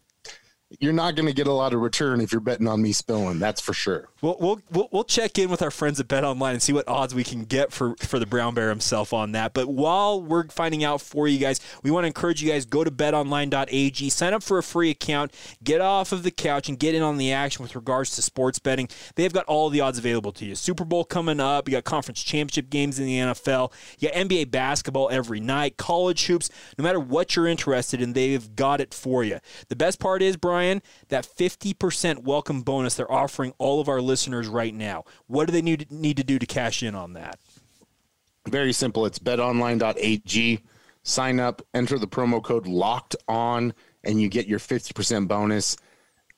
you're 0.80 0.94
not 0.94 1.16
going 1.16 1.28
to 1.28 1.34
get 1.34 1.48
a 1.48 1.54
lot 1.54 1.74
of 1.74 1.80
return 1.82 2.20
if 2.22 2.32
you're 2.34 2.42
betting 2.42 2.68
on 2.68 2.82
me 2.82 2.92
spilling. 2.92 3.40
That's 3.40 3.60
for 3.62 3.74
sure. 3.74 4.10
We'll, 4.22 4.38
we'll, 4.40 4.62
we'll, 4.70 4.90
we'll 4.92 5.04
check 5.04 5.40
in 5.40 5.50
with 5.50 5.64
our 5.64 5.72
friends 5.72 6.00
at 6.00 6.08
Bet 6.08 6.24
Online 6.24 6.54
and 6.54 6.62
see 6.62 6.74
what 6.74 6.88
odds 6.88 7.16
we 7.16 7.24
can 7.24 7.44
get 7.44 7.72
for, 7.72 7.96
for 7.98 8.20
the 8.20 8.28
Brown 8.28 8.54
Bear 8.54 8.70
himself 8.70 9.14
on 9.14 9.32
that. 9.32 9.56
But 9.56 9.68
while 9.68 10.22
we're 10.22 10.48
finding 10.50 10.84
out 10.84 11.02
for 11.02 11.28
you 11.28 11.40
guys, 11.40 11.60
we 11.82 11.90
want 11.90 12.04
to 12.04 12.08
encourage 12.08 12.44
you 12.44 12.52
guys 12.52 12.68
go 12.68 12.84
to 12.84 12.92
betonline.ag, 12.92 14.10
sign 14.12 14.34
up 14.34 14.44
for 14.44 14.60
a 14.60 14.64
free 14.64 14.92
account, 14.92 15.34
get 15.64 15.82
off 15.82 16.12
of 16.12 16.22
the 16.22 16.30
couch, 16.30 16.70
and 16.70 16.78
get 16.78 16.94
in 16.94 17.02
on 17.02 17.18
the 17.18 17.32
action 17.32 17.64
with 17.64 17.76
regards 17.76 18.16
to 18.16 18.22
sports 18.22 18.60
betting. 18.60 18.90
They've 19.16 19.34
got 19.34 19.46
all 19.46 19.72
the 19.72 19.82
odds 19.82 19.98
available 19.98 20.34
to 20.34 20.46
you. 20.46 20.54
Super 20.54 20.86
Bowl 20.86 21.04
coming 21.04 21.40
up, 21.40 21.68
you 21.68 21.72
got 21.72 21.84
conference 21.84 22.22
championship 22.22 22.70
games 22.70 23.00
in 23.00 23.08
the 23.08 23.18
NFL, 23.18 23.74
you 23.98 24.10
got 24.10 24.18
NBA 24.18 24.52
basketball 24.52 25.10
every 25.12 25.40
night, 25.40 25.78
college 25.78 26.28
hoops. 26.28 26.52
No 26.78 26.84
matter 26.84 27.00
what 27.00 27.36
you're 27.36 27.48
interested 27.48 28.00
in, 28.00 28.14
they've 28.14 28.56
got 28.56 28.82
it 28.82 28.94
for 28.94 29.24
you. 29.24 29.40
The 29.70 29.76
best 29.76 30.00
part 30.00 30.22
is, 30.22 30.38
Brian, 30.38 30.84
that 31.10 31.26
50% 31.26 32.20
welcome 32.20 32.62
bonus 32.62 32.94
they're 32.94 33.12
offering 33.12 33.54
all 33.58 33.82
of 33.82 33.90
our 33.90 34.00
listeners 34.00 34.11
right 34.50 34.74
now. 34.74 35.06
What 35.28 35.46
do 35.46 35.52
they 35.52 35.62
need, 35.62 35.92
need 35.92 36.18
to 36.18 36.24
do 36.24 36.40
to 36.40 36.46
cash 36.46 36.84
in 36.84 36.96
on 36.96 37.14
that? 37.14 37.40
Very 38.48 38.74
simple. 38.74 39.06
It's 39.06 39.20
betonline.ag. 39.20 40.62
Sign 41.04 41.40
up, 41.40 41.62
enter 41.74 41.98
the 41.98 42.08
promo 42.08 42.44
code 42.44 42.68
locked 42.68 43.16
on, 43.28 43.74
and 44.04 44.22
you 44.22 44.30
get 44.30 44.48
your 44.48 44.60
50% 44.60 45.28
bonus. 45.28 45.78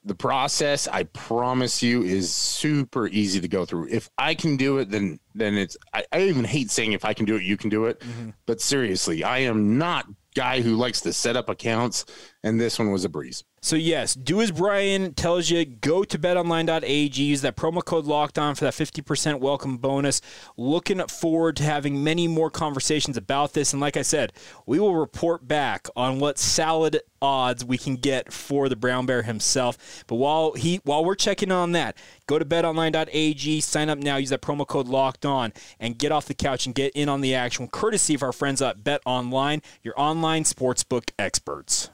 The 0.06 0.16
process, 0.16 0.88
I 0.88 1.04
promise 1.04 1.82
you, 1.82 2.04
is 2.04 2.32
super 2.32 3.08
easy 3.08 3.40
to 3.40 3.48
go 3.48 3.66
through. 3.66 3.88
If 3.90 4.10
I 4.18 4.36
can 4.36 4.58
do 4.58 4.78
it, 4.78 4.90
then 4.90 5.20
then 5.34 5.56
it's 5.56 5.78
I, 5.94 6.06
I 6.12 6.22
even 6.24 6.44
hate 6.44 6.70
saying 6.72 6.92
if 6.92 7.06
I 7.06 7.14
can 7.14 7.26
do 7.26 7.36
it, 7.36 7.44
you 7.44 7.56
can 7.56 7.70
do 7.70 7.86
it. 7.86 8.02
Mm-hmm. 8.02 8.32
But 8.46 8.60
seriously, 8.60 9.24
I 9.24 9.40
am 9.40 9.78
not 9.78 10.08
guy 10.36 10.62
who 10.62 10.76
likes 10.76 11.02
to 11.02 11.14
set 11.14 11.38
up 11.38 11.48
accounts, 11.48 12.06
and 12.44 12.60
this 12.60 12.78
one 12.78 12.92
was 12.92 13.06
a 13.06 13.10
breeze. 13.10 13.44
So 13.62 13.78
yes, 13.78 14.14
do 14.14 14.42
as 14.42 14.52
Brian 14.52 15.14
tells 15.14 15.50
you. 15.50 15.64
Go 15.64 16.04
to 16.04 16.20
betonline.ag. 16.20 17.24
Use 17.24 17.42
that 17.42 17.56
promo 17.56 17.84
code 17.84 18.06
locked 18.06 18.38
on 18.38 18.56
for 18.56 18.66
that 18.66 18.74
50% 18.74 19.40
welcome 19.40 19.78
bonus. 19.78 20.20
Looking 20.58 21.00
forward 21.08 21.56
to 21.58 21.64
having 21.64 22.04
many 22.04 22.28
more 22.28 22.52
conversations 22.52 23.16
about 23.16 23.54
this. 23.54 23.72
And 23.72 23.82
like 23.82 23.96
I 23.96 24.02
said, 24.02 24.34
we 24.66 24.80
will 24.80 24.96
report 24.96 25.48
back 25.48 25.88
on 25.96 26.20
what 26.20 26.38
salad 26.38 27.00
odds 27.22 27.64
we 27.64 27.78
can 27.78 27.96
get 27.96 28.34
for 28.34 28.68
the 28.68 28.76
brown 28.76 29.06
bear 29.06 29.22
himself. 29.22 30.04
But 30.08 30.16
while 30.16 30.52
he 30.52 30.82
while 30.84 31.06
we're 31.06 31.16
checking 31.16 31.52
on 31.52 31.72
that, 31.72 31.98
go 32.28 32.38
to 32.38 32.44
betonline.ag, 32.44 33.62
sign 33.62 33.90
up 33.90 33.98
now, 33.98 34.18
use 34.18 34.32
that 34.32 34.42
promo 34.42 34.68
code 34.68 34.90
locked 34.90 35.26
on, 35.26 35.54
and 35.80 35.98
get 35.98 36.12
off 36.12 36.26
the 36.26 36.34
couch 36.34 36.66
and 36.66 36.76
get 36.76 36.92
in 36.94 37.08
on 37.08 37.22
the 37.22 37.34
action 37.34 37.70
courtesy 37.70 38.14
of 38.14 38.24
our 38.24 38.34
friends 38.34 38.62
at 38.62 38.84
Bet 38.84 39.02
Online, 39.06 39.62
your 39.84 39.94
online 39.98 40.44
sportsbook 40.44 41.12
experts. 41.18 41.90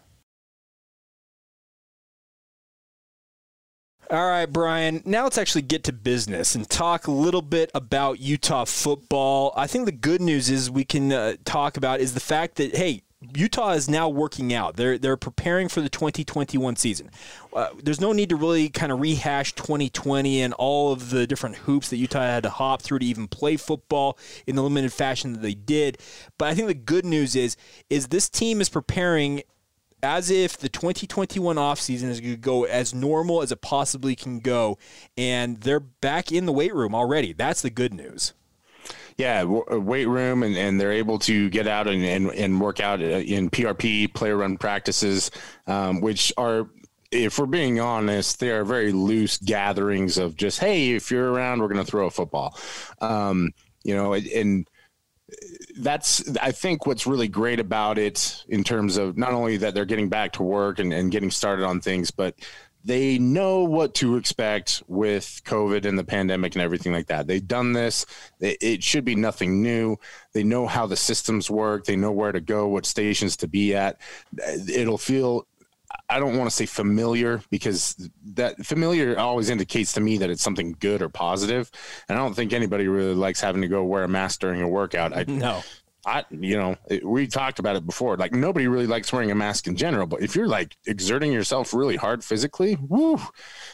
All 4.11 4.27
right, 4.27 4.47
Brian. 4.47 5.03
Now 5.05 5.25
let's 5.25 5.37
actually 5.37 5.61
get 5.61 5.83
to 5.83 5.93
business 5.93 6.55
and 6.55 6.67
talk 6.67 7.05
a 7.05 7.11
little 7.11 7.43
bit 7.43 7.69
about 7.75 8.19
Utah 8.19 8.65
football. 8.65 9.53
I 9.55 9.67
think 9.67 9.85
the 9.85 9.91
good 9.91 10.19
news 10.19 10.49
is 10.49 10.71
we 10.71 10.83
can 10.83 11.11
uh, 11.11 11.35
talk 11.45 11.77
about 11.77 11.99
is 11.99 12.15
the 12.15 12.19
fact 12.19 12.55
that 12.55 12.75
hey, 12.75 13.03
Utah 13.35 13.73
is 13.73 13.87
now 13.87 14.09
working 14.09 14.51
out. 14.51 14.77
They're 14.77 14.97
they're 14.97 15.15
preparing 15.15 15.69
for 15.69 15.81
the 15.81 15.89
2021 15.89 16.75
season. 16.77 17.11
Uh, 17.53 17.67
there's 17.83 18.01
no 18.01 18.11
need 18.11 18.29
to 18.29 18.35
really 18.35 18.69
kind 18.69 18.91
of 18.91 18.99
rehash 18.99 19.53
2020 19.53 20.41
and 20.41 20.55
all 20.55 20.91
of 20.91 21.11
the 21.11 21.27
different 21.27 21.57
hoops 21.57 21.91
that 21.91 21.97
Utah 21.97 22.21
had 22.21 22.41
to 22.43 22.49
hop 22.49 22.81
through 22.81 22.99
to 22.99 23.05
even 23.05 23.27
play 23.27 23.57
football 23.57 24.17
in 24.47 24.55
the 24.55 24.63
limited 24.63 24.91
fashion 24.91 25.33
that 25.33 25.43
they 25.43 25.53
did. 25.53 25.99
But 26.39 26.47
I 26.47 26.55
think 26.55 26.67
the 26.67 26.73
good 26.73 27.05
news 27.05 27.35
is 27.35 27.57
is 27.91 28.07
this 28.07 28.27
team 28.27 28.59
is 28.59 28.69
preparing 28.69 29.43
as 30.01 30.29
if 30.29 30.57
the 30.57 30.69
2021 30.69 31.55
offseason 31.57 32.09
is 32.09 32.19
going 32.19 32.33
to 32.33 32.37
go 32.37 32.63
as 32.63 32.93
normal 32.93 33.41
as 33.41 33.51
it 33.51 33.61
possibly 33.61 34.15
can 34.15 34.39
go. 34.39 34.77
And 35.17 35.61
they're 35.61 35.79
back 35.79 36.31
in 36.31 36.45
the 36.45 36.53
weight 36.53 36.73
room 36.73 36.95
already. 36.95 37.33
That's 37.33 37.61
the 37.61 37.69
good 37.69 37.93
news. 37.93 38.33
Yeah, 39.17 39.43
weight 39.43 40.07
room, 40.07 40.43
and, 40.43 40.55
and 40.55 40.79
they're 40.79 40.93
able 40.93 41.19
to 41.19 41.49
get 41.49 41.67
out 41.67 41.87
and, 41.87 42.03
and, 42.05 42.31
and 42.31 42.61
work 42.61 42.79
out 42.79 43.01
uh, 43.01 43.05
in 43.05 43.49
PRP, 43.49 44.13
player 44.13 44.37
run 44.37 44.57
practices, 44.57 45.29
um, 45.67 45.99
which 45.99 46.31
are 46.37 46.69
if 47.11 47.39
we're 47.39 47.47
being 47.47 47.79
honest, 47.79 48.39
they 48.39 48.51
are 48.51 48.63
very 48.63 48.91
loose 48.91 49.37
gatherings 49.37 50.17
of 50.17 50.35
just, 50.35 50.59
hey, 50.59 50.91
if 50.91 51.11
you're 51.11 51.31
around, 51.31 51.59
we're 51.59 51.67
going 51.67 51.83
to 51.83 51.89
throw 51.89 52.05
a 52.05 52.11
football. 52.11 52.57
Um, 53.01 53.49
you 53.83 53.95
know, 53.95 54.13
and 54.13 54.68
that's 55.77 56.37
I 56.39 56.51
think 56.51 56.85
what's 56.85 57.07
really 57.07 57.27
great 57.27 57.59
about 57.59 57.97
it 57.97 58.43
in 58.49 58.63
terms 58.63 58.97
of 58.97 59.17
not 59.17 59.33
only 59.33 59.57
that 59.57 59.73
they're 59.73 59.85
getting 59.85 60.09
back 60.09 60.33
to 60.33 60.43
work 60.43 60.79
and, 60.79 60.93
and 60.93 61.11
getting 61.11 61.31
started 61.31 61.65
on 61.65 61.81
things, 61.81 62.11
but 62.11 62.35
they 62.83 63.19
know 63.19 63.63
what 63.63 63.93
to 63.95 64.15
expect 64.15 64.81
with 64.87 65.41
COVID 65.45 65.85
and 65.85 65.99
the 65.99 66.03
pandemic 66.03 66.55
and 66.55 66.61
everything 66.61 66.93
like 66.93 67.07
that. 67.07 67.27
They've 67.27 67.45
done 67.45 67.73
this. 67.73 68.05
It 68.39 68.83
should 68.83 69.03
be 69.03 69.15
nothing 69.15 69.61
new. 69.61 69.97
They 70.33 70.43
know 70.43 70.65
how 70.65 70.85
the 70.85 70.95
systems 70.95 71.51
work. 71.51 71.83
They 71.83 71.97
know 71.97 72.11
where 72.11 72.31
to 72.31 72.39
go, 72.39 72.67
what 72.67 72.85
stations 72.85 73.35
to 73.37 73.47
be 73.47 73.75
at. 73.75 73.99
It'll 74.71 74.97
feel 74.97 75.45
I 76.09 76.19
don't 76.19 76.37
want 76.37 76.49
to 76.49 76.55
say 76.55 76.65
familiar 76.65 77.41
because 77.49 78.09
that 78.33 78.65
familiar 78.65 79.17
always 79.17 79.49
indicates 79.49 79.93
to 79.93 80.01
me 80.01 80.17
that 80.17 80.29
it's 80.29 80.41
something 80.41 80.75
good 80.79 81.01
or 81.01 81.09
positive, 81.09 81.69
and 82.07 82.17
I 82.17 82.21
don't 82.21 82.33
think 82.33 82.51
anybody 82.51 82.87
really 82.87 83.13
likes 83.13 83.41
having 83.41 83.61
to 83.61 83.67
go 83.67 83.83
wear 83.83 84.03
a 84.03 84.07
mask 84.07 84.39
during 84.39 84.61
a 84.61 84.67
workout. 84.67 85.15
I 85.15 85.23
no. 85.27 85.61
I, 86.05 86.23
you 86.29 86.57
know, 86.57 86.77
it, 86.89 87.05
we 87.05 87.27
talked 87.27 87.59
about 87.59 87.75
it 87.75 87.85
before. 87.85 88.15
Like 88.15 88.33
nobody 88.33 88.67
really 88.67 88.87
likes 88.87 89.11
wearing 89.11 89.31
a 89.31 89.35
mask 89.35 89.67
in 89.67 89.75
general, 89.75 90.07
but 90.07 90.21
if 90.21 90.33
you're 90.33 90.47
like 90.47 90.77
exerting 90.87 91.31
yourself 91.31 91.73
really 91.73 91.97
hard 91.97 92.23
physically, 92.23 92.75
whoo, 92.75 93.19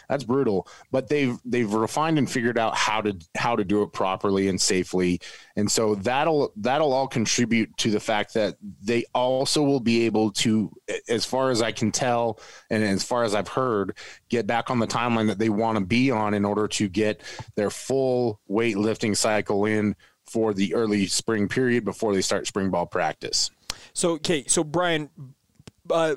that's 0.10 0.24
brutal. 0.24 0.67
But 0.91 1.08
they've 1.08 1.38
they've 1.46 1.72
refined 1.72 2.17
and 2.17 2.29
figured 2.29 2.58
out 2.58 2.75
how 2.75 3.01
to 3.01 3.15
how 3.38 3.55
to 3.55 3.63
do 3.63 3.84
it 3.84 3.94
properly 3.94 4.48
and 4.48 4.60
safely, 4.60 5.22
and 5.55 5.70
so 5.70 5.96
that'll 5.96 6.51
that'll 6.55 6.94
all 6.94 7.08
contribute 7.08 7.77
to 7.77 7.91
the 7.91 8.00
fact 8.00 8.34
that 8.34 8.55
they 8.82 9.05
also 9.13 9.62
will 9.62 9.79
be 9.79 10.05
able 10.05 10.32
to, 10.32 10.72
as 11.08 11.25
far 11.25 11.51
as 11.51 11.62
I 11.62 11.72
can 11.72 11.91
tell, 11.91 12.39
and 12.72 12.84
as 12.84 13.03
far 13.03 13.24
as 13.24 13.36
I've 13.36 13.50
heard, 13.50 13.98
get 14.29 14.48
back 14.48 14.72
on 14.72 14.79
the 14.79 14.88
timeline 14.88 15.27
that 15.27 15.38
they 15.38 15.50
want 15.50 15.77
to 15.77 15.86
be 15.86 16.10
on 16.10 16.34
in 16.34 16.44
order 16.44 16.67
to 16.70 16.89
get 16.89 17.22
their 17.55 17.70
full 17.70 18.41
weightlifting 18.50 19.15
cycle 19.15 19.65
in 19.65 19.96
for 20.25 20.53
the 20.53 20.74
early 20.74 21.08
spring 21.08 21.48
period 21.48 21.86
before 21.86 22.13
they 22.13 22.22
start 22.22 22.48
spring 22.48 22.70
ball 22.70 22.86
practice. 22.86 23.51
So, 23.94 24.12
okay, 24.13 24.46
so 24.48 24.63
Brian, 24.63 25.10
uh, 25.89 26.15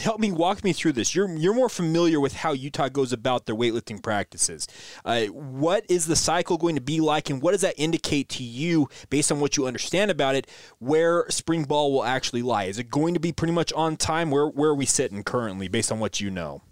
help 0.00 0.20
me 0.20 0.30
walk 0.30 0.62
me 0.62 0.72
through 0.72 0.92
this. 0.92 1.14
You're 1.14 1.28
you're 1.36 1.54
more 1.54 1.68
familiar 1.68 2.20
with 2.20 2.32
how 2.32 2.52
Utah 2.52 2.88
goes 2.88 3.12
about 3.12 3.46
their 3.46 3.56
weightlifting 3.56 4.00
practices. 4.02 4.68
Uh, 5.04 5.26
what 5.26 5.84
is 5.88 6.06
the 6.06 6.14
cycle 6.14 6.58
going 6.58 6.76
to 6.76 6.80
be 6.80 7.00
like, 7.00 7.28
and 7.28 7.42
what 7.42 7.52
does 7.52 7.62
that 7.62 7.74
indicate 7.76 8.28
to 8.30 8.44
you, 8.44 8.88
based 9.08 9.32
on 9.32 9.40
what 9.40 9.56
you 9.56 9.66
understand 9.66 10.10
about 10.10 10.36
it, 10.36 10.46
where 10.78 11.26
spring 11.28 11.64
ball 11.64 11.92
will 11.92 12.04
actually 12.04 12.42
lie? 12.42 12.64
Is 12.64 12.78
it 12.78 12.88
going 12.88 13.14
to 13.14 13.20
be 13.20 13.32
pretty 13.32 13.52
much 13.52 13.72
on 13.72 13.96
time? 13.96 14.30
Where 14.30 14.46
where 14.46 14.70
are 14.70 14.74
we 14.74 14.86
sitting 14.86 15.24
currently, 15.24 15.66
based 15.66 15.90
on 15.90 15.98
what 15.98 16.20
you 16.20 16.30
know? 16.30 16.62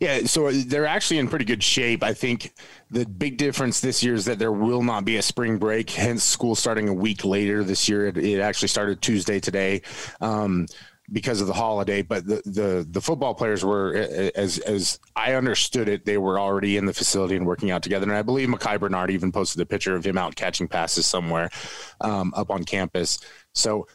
Yeah, 0.00 0.24
so 0.24 0.50
they're 0.50 0.86
actually 0.86 1.18
in 1.18 1.28
pretty 1.28 1.44
good 1.44 1.62
shape. 1.62 2.02
I 2.02 2.14
think 2.14 2.52
the 2.90 3.06
big 3.06 3.36
difference 3.36 3.80
this 3.80 4.02
year 4.02 4.14
is 4.14 4.24
that 4.24 4.38
there 4.38 4.52
will 4.52 4.82
not 4.82 5.04
be 5.04 5.16
a 5.16 5.22
spring 5.22 5.56
break, 5.56 5.88
hence 5.90 6.24
school 6.24 6.54
starting 6.54 6.88
a 6.88 6.92
week 6.92 7.24
later 7.24 7.62
this 7.62 7.88
year. 7.88 8.06
It, 8.08 8.18
it 8.18 8.40
actually 8.40 8.68
started 8.68 9.00
Tuesday 9.00 9.40
today. 9.40 9.82
Um, 10.20 10.66
because 11.12 11.40
of 11.42 11.46
the 11.46 11.52
holiday, 11.52 12.00
but 12.00 12.26
the, 12.26 12.40
the 12.46 12.86
the 12.90 13.00
football 13.00 13.34
players 13.34 13.62
were 13.64 13.94
as 14.34 14.58
as 14.60 14.98
I 15.14 15.34
understood 15.34 15.88
it, 15.88 16.06
they 16.06 16.16
were 16.16 16.40
already 16.40 16.76
in 16.78 16.86
the 16.86 16.94
facility 16.94 17.36
and 17.36 17.46
working 17.46 17.70
out 17.70 17.82
together. 17.82 18.04
And 18.04 18.12
I 18.14 18.22
believe 18.22 18.48
Micah 18.48 18.78
Bernard 18.78 19.10
even 19.10 19.30
posted 19.30 19.60
a 19.60 19.66
picture 19.66 19.94
of 19.94 20.04
him 20.04 20.16
out 20.16 20.34
catching 20.34 20.66
passes 20.66 21.06
somewhere 21.06 21.50
um, 22.00 22.32
up 22.34 22.50
on 22.50 22.64
campus. 22.64 23.18
So 23.52 23.86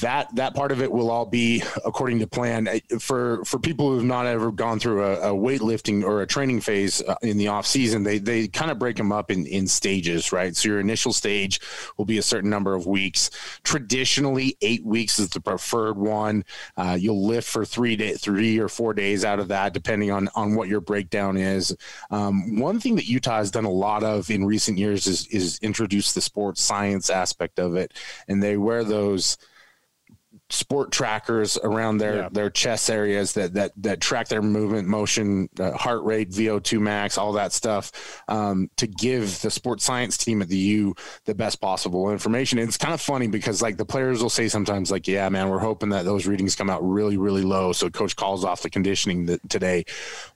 that 0.00 0.34
that 0.36 0.54
part 0.54 0.70
of 0.70 0.80
it 0.80 0.90
will 0.90 1.10
all 1.10 1.26
be 1.26 1.62
according 1.84 2.20
to 2.20 2.26
plan. 2.26 2.68
For 3.00 3.44
for 3.44 3.58
people 3.58 3.90
who 3.90 3.96
have 3.96 4.04
not 4.04 4.26
ever 4.26 4.52
gone 4.52 4.78
through 4.78 5.04
a, 5.04 5.32
a 5.32 5.34
weightlifting 5.34 6.04
or 6.04 6.22
a 6.22 6.26
training 6.26 6.60
phase 6.60 7.02
uh, 7.02 7.16
in 7.22 7.36
the 7.38 7.48
off 7.48 7.66
season 7.66 8.04
they 8.04 8.18
they 8.18 8.46
kind 8.46 8.70
of 8.70 8.78
break 8.78 8.96
them 8.96 9.10
up 9.10 9.30
in 9.30 9.46
in 9.46 9.66
stages 9.66 10.32
right? 10.32 10.56
So 10.56 10.68
your 10.68 10.80
initial 10.80 11.12
stage 11.12 11.60
will 11.96 12.04
be 12.04 12.18
a 12.18 12.22
certain 12.22 12.50
number 12.50 12.74
of 12.74 12.86
weeks. 12.86 13.30
Traditionally 13.64 14.56
eight 14.62 14.84
weeks 14.84 15.18
is 15.18 15.30
the 15.30 15.40
preferred 15.40 15.96
one. 15.96 16.44
Uh, 16.76 16.96
you'll 16.98 17.26
lift 17.26 17.48
for 17.48 17.64
three 17.64 17.96
day 17.96 18.14
three 18.14 18.58
or 18.58 18.68
four 18.68 18.94
days 18.94 19.24
out 19.24 19.40
of 19.40 19.48
that 19.48 19.74
depending 19.74 20.10
on 20.10 20.28
on 20.36 20.54
what 20.54 20.68
your 20.68 20.80
breakdown 20.80 21.36
is. 21.36 21.76
Um, 22.10 22.60
one 22.60 22.78
thing 22.78 22.94
that 22.96 23.08
utah 23.08 23.38
has 23.38 23.50
done 23.50 23.64
a 23.64 23.70
lot 23.70 24.04
of 24.04 24.30
in 24.30 24.44
recent 24.44 24.78
years 24.78 25.08
is 25.08 25.26
is 25.28 25.58
introduce 25.62 26.12
the 26.12 26.20
sports 26.20 26.62
science 26.62 27.10
aspect 27.10 27.58
of 27.58 27.74
it 27.74 27.92
and 28.28 28.40
they 28.42 28.56
wear 28.56 28.84
those 28.84 29.36
sport 30.52 30.90
trackers 30.90 31.56
around 31.58 31.98
their 31.98 32.16
yeah. 32.16 32.28
their 32.30 32.50
chest 32.50 32.90
areas 32.90 33.32
that 33.34 33.54
that 33.54 33.72
that 33.76 34.00
track 34.00 34.28
their 34.28 34.42
movement, 34.42 34.88
motion, 34.88 35.48
uh, 35.58 35.72
heart 35.72 36.02
rate, 36.04 36.30
VO2 36.30 36.80
max, 36.80 37.16
all 37.18 37.32
that 37.32 37.52
stuff, 37.52 38.22
um, 38.28 38.68
to 38.76 38.86
give 38.86 39.40
the 39.42 39.50
sports 39.50 39.84
science 39.84 40.16
team 40.16 40.42
at 40.42 40.48
the 40.48 40.56
U 40.56 40.94
the 41.24 41.34
best 41.34 41.60
possible 41.60 42.10
information. 42.10 42.58
And 42.58 42.68
it's 42.68 42.76
kind 42.76 42.94
of 42.94 43.00
funny 43.00 43.28
because 43.28 43.62
like 43.62 43.76
the 43.76 43.84
players 43.84 44.22
will 44.22 44.30
say 44.30 44.48
sometimes 44.48 44.90
like, 44.90 45.06
"Yeah, 45.06 45.28
man, 45.28 45.48
we're 45.48 45.58
hoping 45.58 45.90
that 45.90 46.04
those 46.04 46.26
readings 46.26 46.56
come 46.56 46.70
out 46.70 46.86
really 46.86 47.16
really 47.16 47.42
low, 47.42 47.72
so 47.72 47.88
coach 47.88 48.16
calls 48.16 48.44
off 48.44 48.62
the 48.62 48.70
conditioning 48.70 49.26
th- 49.26 49.40
today." 49.48 49.84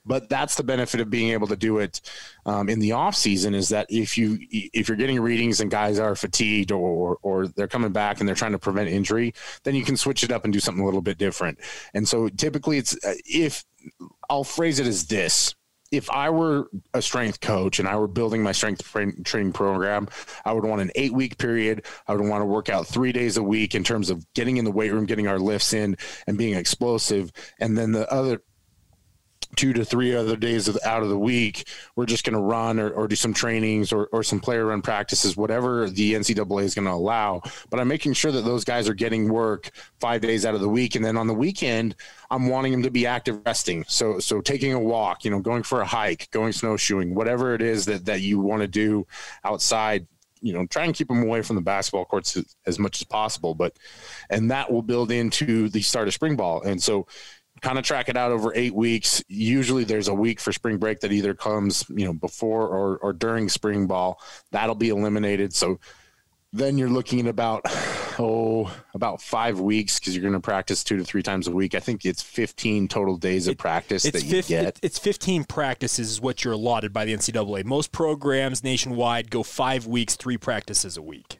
But 0.05 0.29
that's 0.29 0.55
the 0.55 0.63
benefit 0.63 1.01
of 1.01 1.09
being 1.09 1.31
able 1.31 1.47
to 1.47 1.55
do 1.55 1.79
it 1.79 2.01
um, 2.45 2.69
in 2.69 2.79
the 2.79 2.91
off 2.91 3.15
season 3.15 3.53
is 3.55 3.69
that 3.69 3.87
if 3.89 4.17
you 4.17 4.37
if 4.51 4.87
you're 4.87 4.97
getting 4.97 5.19
readings 5.19 5.59
and 5.59 5.71
guys 5.71 5.99
are 5.99 6.15
fatigued 6.15 6.71
or 6.71 7.17
or 7.21 7.47
they're 7.47 7.67
coming 7.67 7.91
back 7.91 8.19
and 8.19 8.27
they're 8.27 8.35
trying 8.35 8.51
to 8.51 8.59
prevent 8.59 8.89
injury, 8.89 9.33
then 9.63 9.75
you 9.75 9.83
can 9.83 9.97
switch 9.97 10.23
it 10.23 10.31
up 10.31 10.43
and 10.43 10.53
do 10.53 10.59
something 10.59 10.81
a 10.81 10.85
little 10.85 11.01
bit 11.01 11.17
different. 11.17 11.59
And 11.93 12.07
so 12.07 12.29
typically 12.29 12.77
it's 12.77 12.93
uh, 13.05 13.15
if 13.25 13.63
I'll 14.29 14.43
phrase 14.43 14.79
it 14.79 14.87
as 14.87 15.07
this. 15.07 15.55
If 15.91 16.09
I 16.09 16.31
were 16.31 16.67
a 16.93 17.01
strength 17.01 17.39
coach 17.39 17.79
and 17.79 17.87
I 17.87 17.95
were 17.95 18.07
building 18.07 18.41
my 18.41 18.51
strength 18.51 18.81
training 19.23 19.53
program, 19.53 20.09
I 20.43 20.51
would 20.51 20.65
want 20.65 20.81
an 20.81 20.91
eight 20.95 21.13
week 21.13 21.37
period. 21.37 21.85
I 22.07 22.15
would 22.15 22.27
want 22.27 22.41
to 22.41 22.45
work 22.45 22.69
out 22.69 22.87
three 22.87 23.11
days 23.11 23.37
a 23.37 23.43
week 23.43 23.75
in 23.75 23.83
terms 23.83 24.09
of 24.09 24.25
getting 24.33 24.57
in 24.57 24.65
the 24.65 24.71
weight 24.71 24.91
room, 24.91 25.05
getting 25.05 25.27
our 25.27 25.39
lifts 25.39 25.73
in, 25.73 25.95
and 26.25 26.37
being 26.37 26.55
explosive. 26.55 27.31
And 27.59 27.77
then 27.77 27.91
the 27.91 28.11
other 28.11 28.41
two 29.55 29.73
to 29.73 29.85
three 29.85 30.15
other 30.15 30.35
days 30.35 30.67
of, 30.67 30.77
out 30.83 31.03
of 31.03 31.09
the 31.09 31.17
week, 31.17 31.67
we're 31.95 32.05
just 32.05 32.23
going 32.23 32.35
to 32.35 32.41
run 32.41 32.79
or, 32.79 32.89
or 32.91 33.07
do 33.07 33.15
some 33.15 33.33
trainings 33.33 33.91
or, 33.91 34.05
or 34.07 34.23
some 34.23 34.39
player 34.39 34.65
run 34.65 34.81
practices, 34.81 35.35
whatever 35.35 35.89
the 35.89 36.13
NCAA 36.13 36.63
is 36.63 36.75
going 36.75 36.85
to 36.85 36.91
allow. 36.91 37.41
But 37.69 37.79
I'm 37.79 37.87
making 37.87 38.13
sure 38.13 38.31
that 38.31 38.41
those 38.41 38.63
guys 38.63 38.87
are 38.89 38.93
getting 38.93 39.29
work 39.29 39.71
five 39.99 40.21
days 40.21 40.45
out 40.45 40.55
of 40.55 40.61
the 40.61 40.69
week. 40.69 40.95
And 40.95 41.03
then 41.03 41.17
on 41.17 41.27
the 41.27 41.33
weekend, 41.33 41.95
I'm 42.29 42.47
wanting 42.47 42.71
them 42.71 42.83
to 42.83 42.91
be 42.91 43.05
active 43.05 43.41
resting. 43.45 43.85
So, 43.87 44.19
so 44.19 44.41
taking 44.41 44.73
a 44.73 44.79
walk, 44.79 45.25
you 45.25 45.31
know, 45.31 45.39
going 45.39 45.63
for 45.63 45.81
a 45.81 45.85
hike, 45.85 46.29
going 46.31 46.53
snowshoeing, 46.53 47.15
whatever 47.15 47.53
it 47.53 47.61
is 47.61 47.85
that, 47.85 48.05
that 48.05 48.21
you 48.21 48.39
want 48.39 48.61
to 48.61 48.67
do 48.67 49.07
outside 49.43 50.07
you 50.41 50.53
know, 50.53 50.63
try 50.67 50.85
and 50.85 50.93
keep 50.93 51.07
them 51.07 51.23
away 51.23 51.41
from 51.41 51.55
the 51.55 51.61
basketball 51.61 52.05
courts 52.05 52.37
as, 52.37 52.55
as 52.67 52.77
much 52.77 53.01
as 53.01 53.05
possible. 53.05 53.55
But, 53.55 53.79
and 54.29 54.51
that 54.51 54.71
will 54.71 54.83
build 54.83 55.11
into 55.11 55.69
the 55.69 55.81
start 55.81 56.07
of 56.07 56.13
spring 56.13 56.35
ball. 56.35 56.61
And 56.61 56.81
so, 56.81 57.07
kind 57.65 57.79
of 57.79 57.83
track 57.83 58.09
it 58.09 58.15
out 58.15 58.31
over 58.31 58.53
eight 58.55 58.75
weeks. 58.75 59.23
Usually 59.27 59.83
there's 59.83 60.07
a 60.07 60.13
week 60.13 60.39
for 60.39 60.53
spring 60.53 60.77
break 60.77 60.99
that 60.99 61.11
either 61.11 61.33
comes, 61.33 61.83
you 61.89 62.05
know, 62.05 62.13
before 62.13 62.67
or, 62.67 62.97
or 62.97 63.11
during 63.11 63.49
spring 63.49 63.87
ball. 63.87 64.21
That'll 64.51 64.75
be 64.75 64.89
eliminated. 64.89 65.51
So 65.51 65.79
then 66.53 66.77
you're 66.77 66.89
looking 66.89 67.19
at 67.21 67.25
about 67.25 67.63
oh 68.19 68.71
about 68.93 69.19
five 69.19 69.59
weeks 69.59 69.99
because 69.99 70.15
you're 70.15 70.21
going 70.21 70.33
to 70.35 70.39
practice 70.39 70.83
two 70.83 70.95
to 70.97 71.03
three 71.03 71.23
times 71.23 71.47
a 71.47 71.51
week. 71.51 71.73
I 71.73 71.79
think 71.79 72.05
it's 72.05 72.21
15 72.21 72.87
total 72.87 73.17
days 73.17 73.47
of 73.47 73.53
It- 73.53 73.57
practice 73.57 74.03
that 74.03 74.13
you 74.23 74.29
50, 74.29 74.53
get. 74.53 74.79
it's 74.83 74.99
15 74.99 75.43
practices 75.45 76.11
is 76.11 76.21
what 76.21 76.43
you're 76.43 76.53
allotted 76.53 76.93
by 76.93 77.03
the 77.05 77.13
NCAA. 77.13 77.65
Most 77.65 77.91
programs 77.91 78.63
nationwide 78.63 79.31
go 79.31 79.41
five 79.41 79.87
weeks, 79.87 80.15
three 80.15 80.37
practices 80.37 80.97
a 80.97 81.01
week. 81.01 81.39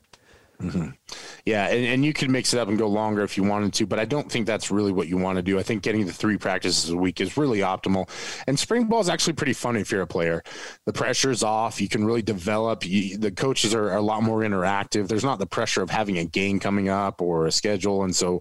Yeah, 1.45 1.67
and, 1.67 1.85
and 1.85 2.05
you 2.05 2.13
could 2.13 2.29
mix 2.29 2.53
it 2.53 2.59
up 2.59 2.67
and 2.67 2.77
go 2.77 2.88
longer 2.88 3.24
if 3.24 3.38
you 3.38 3.43
wanted 3.43 3.74
to, 3.74 3.85
but 3.85 4.00
I 4.00 4.05
don't 4.05 4.31
think 4.31 4.47
that's 4.47 4.71
really 4.71 4.91
what 4.91 5.07
you 5.07 5.17
want 5.17 5.38
to 5.38 5.41
do. 5.41 5.59
I 5.59 5.63
think 5.63 5.83
getting 5.83 6.05
the 6.05 6.13
three 6.13 6.38
practices 6.38 6.89
a 6.89 6.97
week 6.97 7.21
is 7.21 7.38
really 7.38 7.59
optimal. 7.59 8.09
And 8.47 8.57
spring 8.57 8.85
ball 8.85 9.01
is 9.01 9.09
actually 9.09 9.33
pretty 9.33 9.53
fun 9.53 9.75
if 9.75 9.91
you're 9.91 10.01
a 10.01 10.07
player. 10.07 10.43
The 10.85 10.93
pressure's 10.93 11.43
off. 11.43 11.79
You 11.79 11.89
can 11.89 12.05
really 12.05 12.21
develop. 12.21 12.85
You, 12.85 13.17
the 13.17 13.31
coaches 13.31 13.75
are, 13.75 13.91
are 13.91 13.97
a 13.97 14.01
lot 14.01 14.24
more 14.24 14.39
interactive. 14.39 15.07
There's 15.07 15.24
not 15.24 15.39
the 15.39 15.45
pressure 15.45 15.81
of 15.81 15.89
having 15.89 16.17
a 16.17 16.25
game 16.25 16.59
coming 16.59 16.89
up 16.89 17.21
or 17.21 17.45
a 17.45 17.51
schedule, 17.51 18.03
and 18.03 18.15
so 18.15 18.39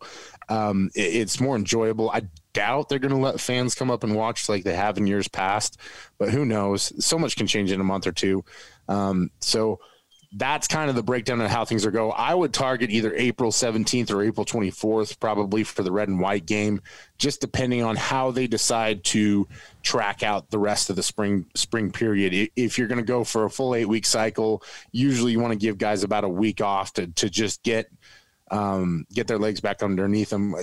um, 0.49 0.90
it, 0.94 1.14
it's 1.14 1.40
more 1.40 1.56
enjoyable. 1.56 2.11
I 2.11 2.23
doubt 2.52 2.88
they're 2.88 2.99
going 2.99 3.12
to 3.12 3.18
let 3.21 3.40
fans 3.40 3.75
come 3.75 3.90
up 3.90 4.04
and 4.04 4.14
watch 4.14 4.49
like 4.49 4.64
they 4.64 4.75
have 4.75 4.97
in 4.97 5.06
years 5.06 5.28
past, 5.28 5.78
but 6.18 6.30
who 6.30 6.44
knows? 6.44 6.92
So 7.04 7.18
much 7.18 7.37
can 7.37 7.47
change 7.47 7.73
in 7.73 7.80
a 7.80 7.85
month 7.85 8.06
or 8.06 8.12
two. 8.12 8.44
Um, 8.88 9.30
so 9.40 9.80
that's 10.37 10.67
kind 10.67 10.91
of 10.91 10.97
the 10.97 11.03
breakdown 11.03 11.41
of 11.41 11.49
how 11.49 11.64
things 11.64 11.87
are 11.87 11.93
go. 11.93 12.11
I 12.11 12.35
would 12.35 12.53
target 12.53 12.91
either 12.91 13.14
April 13.14 13.53
17th 13.53 14.11
or 14.11 14.23
April 14.23 14.45
24th, 14.45 15.21
probably 15.21 15.62
for 15.62 15.85
the 15.85 15.93
red 15.93 16.09
and 16.09 16.19
white 16.19 16.45
game, 16.45 16.81
just 17.19 17.41
depending 17.41 17.85
on 17.85 17.95
how 17.95 18.33
they 18.33 18.49
decide 18.49 19.05
to 19.05 19.47
track 19.85 20.25
out 20.25 20.50
the 20.50 20.59
rest 20.59 20.91
of 20.91 20.97
the 20.97 21.05
spring 21.05 21.47
spring 21.55 21.93
period. 21.93 22.50
If 22.57 22.79
you're 22.79 22.88
going 22.88 22.99
to 22.99 23.05
go 23.05 23.23
for 23.23 23.45
a 23.45 23.50
full 23.50 23.76
eight 23.76 23.87
week 23.87 24.07
cycle, 24.07 24.62
usually 24.91 25.31
you 25.31 25.38
want 25.38 25.53
to 25.53 25.59
give 25.59 25.79
guys 25.79 26.03
about 26.03 26.25
a 26.25 26.29
week 26.29 26.61
off 26.61 26.93
to 26.95 27.07
to 27.07 27.31
just 27.31 27.62
get 27.62 27.88
um, 28.50 29.06
get 29.12 29.26
their 29.26 29.38
legs 29.38 29.60
back 29.60 29.82
underneath 29.82 30.30
them. 30.30 30.54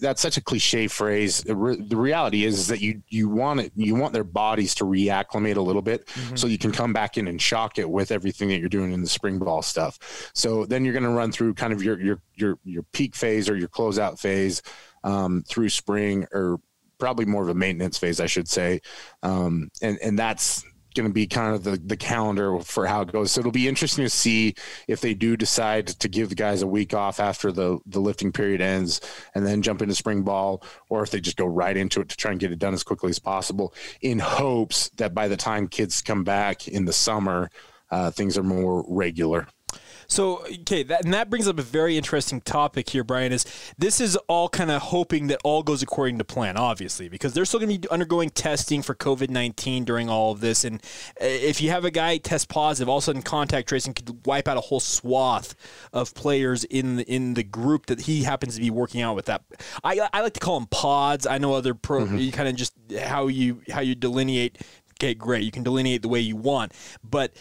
That's 0.00 0.20
such 0.20 0.36
a 0.36 0.42
cliche 0.42 0.88
phrase. 0.88 1.42
The 1.42 1.56
re- 1.56 1.80
the 1.80 1.96
reality 1.96 2.44
is, 2.44 2.58
is 2.58 2.66
that 2.68 2.80
you 2.80 3.02
you 3.08 3.28
want 3.28 3.60
it, 3.60 3.72
you 3.74 3.94
want 3.94 4.12
their 4.12 4.24
bodies 4.24 4.74
to 4.76 4.84
reacclimate 4.84 5.56
a 5.56 5.60
little 5.60 5.82
bit, 5.82 6.08
so 6.34 6.46
you 6.46 6.58
can 6.58 6.72
come 6.72 6.92
back 6.92 7.16
in 7.16 7.28
and 7.28 7.40
shock 7.40 7.78
it 7.78 7.88
with 7.88 8.10
everything 8.12 8.48
that 8.50 8.60
you're 8.60 8.68
doing 8.68 8.92
in 8.92 9.00
the 9.00 9.08
spring 9.08 9.38
ball 9.38 9.62
stuff. 9.62 10.30
So 10.34 10.66
then 10.66 10.84
you're 10.84 10.92
going 10.92 11.04
to 11.04 11.10
run 11.10 11.32
through 11.32 11.54
kind 11.54 11.72
of 11.72 11.82
your 11.82 12.00
your 12.00 12.20
your 12.34 12.58
your 12.64 12.82
peak 12.92 13.16
phase 13.16 13.48
or 13.48 13.56
your 13.56 13.68
closeout 13.68 14.18
phase 14.18 14.62
um, 15.02 15.42
through 15.48 15.70
spring 15.70 16.26
or 16.32 16.60
probably 16.98 17.24
more 17.24 17.42
of 17.42 17.48
a 17.48 17.54
maintenance 17.54 17.96
phase, 17.96 18.20
I 18.20 18.26
should 18.26 18.48
say, 18.48 18.82
um, 19.22 19.70
and 19.80 19.98
and 20.02 20.18
that's 20.18 20.64
going 20.94 21.08
to 21.08 21.12
be 21.12 21.26
kind 21.26 21.54
of 21.54 21.64
the, 21.64 21.76
the 21.76 21.96
calendar 21.96 22.58
for 22.60 22.86
how 22.86 23.02
it 23.02 23.12
goes. 23.12 23.32
So 23.32 23.40
it'll 23.40 23.52
be 23.52 23.68
interesting 23.68 24.04
to 24.04 24.10
see 24.10 24.54
if 24.88 25.00
they 25.00 25.14
do 25.14 25.36
decide 25.36 25.86
to 25.88 26.08
give 26.08 26.28
the 26.28 26.34
guys 26.34 26.62
a 26.62 26.66
week 26.66 26.94
off 26.94 27.20
after 27.20 27.52
the, 27.52 27.78
the 27.86 28.00
lifting 28.00 28.32
period 28.32 28.60
ends 28.60 29.00
and 29.34 29.46
then 29.46 29.62
jump 29.62 29.82
into 29.82 29.94
spring 29.94 30.22
ball, 30.22 30.62
or 30.88 31.02
if 31.02 31.10
they 31.10 31.20
just 31.20 31.36
go 31.36 31.46
right 31.46 31.76
into 31.76 32.00
it 32.00 32.08
to 32.08 32.16
try 32.16 32.30
and 32.30 32.40
get 32.40 32.52
it 32.52 32.58
done 32.58 32.74
as 32.74 32.82
quickly 32.82 33.10
as 33.10 33.18
possible 33.18 33.74
in 34.00 34.18
hopes 34.18 34.90
that 34.96 35.14
by 35.14 35.28
the 35.28 35.36
time 35.36 35.68
kids 35.68 36.02
come 36.02 36.24
back 36.24 36.68
in 36.68 36.84
the 36.84 36.92
summer, 36.92 37.50
uh, 37.90 38.10
things 38.10 38.38
are 38.38 38.42
more 38.42 38.84
regular. 38.88 39.48
So, 40.10 40.44
okay, 40.62 40.82
that, 40.82 41.04
and 41.04 41.14
that 41.14 41.30
brings 41.30 41.46
up 41.46 41.60
a 41.60 41.62
very 41.62 41.96
interesting 41.96 42.40
topic 42.40 42.90
here, 42.90 43.04
Brian. 43.04 43.30
Is 43.30 43.46
this 43.78 44.00
is 44.00 44.16
all 44.26 44.48
kind 44.48 44.68
of 44.68 44.82
hoping 44.82 45.28
that 45.28 45.38
all 45.44 45.62
goes 45.62 45.84
according 45.84 46.18
to 46.18 46.24
plan, 46.24 46.56
obviously, 46.56 47.08
because 47.08 47.32
they're 47.32 47.44
still 47.44 47.60
going 47.60 47.70
to 47.70 47.78
be 47.78 47.88
undergoing 47.90 48.28
testing 48.30 48.82
for 48.82 48.96
COVID 48.96 49.30
19 49.30 49.84
during 49.84 50.10
all 50.10 50.32
of 50.32 50.40
this. 50.40 50.64
And 50.64 50.82
uh, 51.20 51.26
if 51.26 51.60
you 51.60 51.70
have 51.70 51.84
a 51.84 51.92
guy 51.92 52.16
test 52.16 52.48
positive, 52.48 52.88
all 52.88 52.98
of 52.98 53.02
a 53.02 53.06
sudden 53.06 53.22
contact 53.22 53.68
tracing 53.68 53.94
could 53.94 54.26
wipe 54.26 54.48
out 54.48 54.56
a 54.56 54.62
whole 54.62 54.80
swath 54.80 55.54
of 55.92 56.12
players 56.14 56.64
in 56.64 56.96
the, 56.96 57.04
in 57.04 57.34
the 57.34 57.44
group 57.44 57.86
that 57.86 58.00
he 58.00 58.24
happens 58.24 58.56
to 58.56 58.60
be 58.60 58.70
working 58.70 59.02
out 59.02 59.14
with. 59.14 59.26
That 59.26 59.44
I, 59.84 60.08
I 60.12 60.22
like 60.22 60.34
to 60.34 60.40
call 60.40 60.58
them 60.58 60.66
pods. 60.72 61.24
I 61.24 61.38
know 61.38 61.54
other 61.54 61.72
pro, 61.72 62.04
you 62.04 62.32
kind 62.32 62.48
of 62.48 62.56
just 62.56 62.74
how 63.00 63.28
you 63.28 63.62
how 63.70 63.80
you 63.80 63.94
delineate. 63.94 64.58
Okay, 64.98 65.14
great. 65.14 65.44
You 65.44 65.52
can 65.52 65.62
delineate 65.62 66.02
the 66.02 66.08
way 66.08 66.18
you 66.18 66.34
want, 66.34 66.72
but 67.08 67.32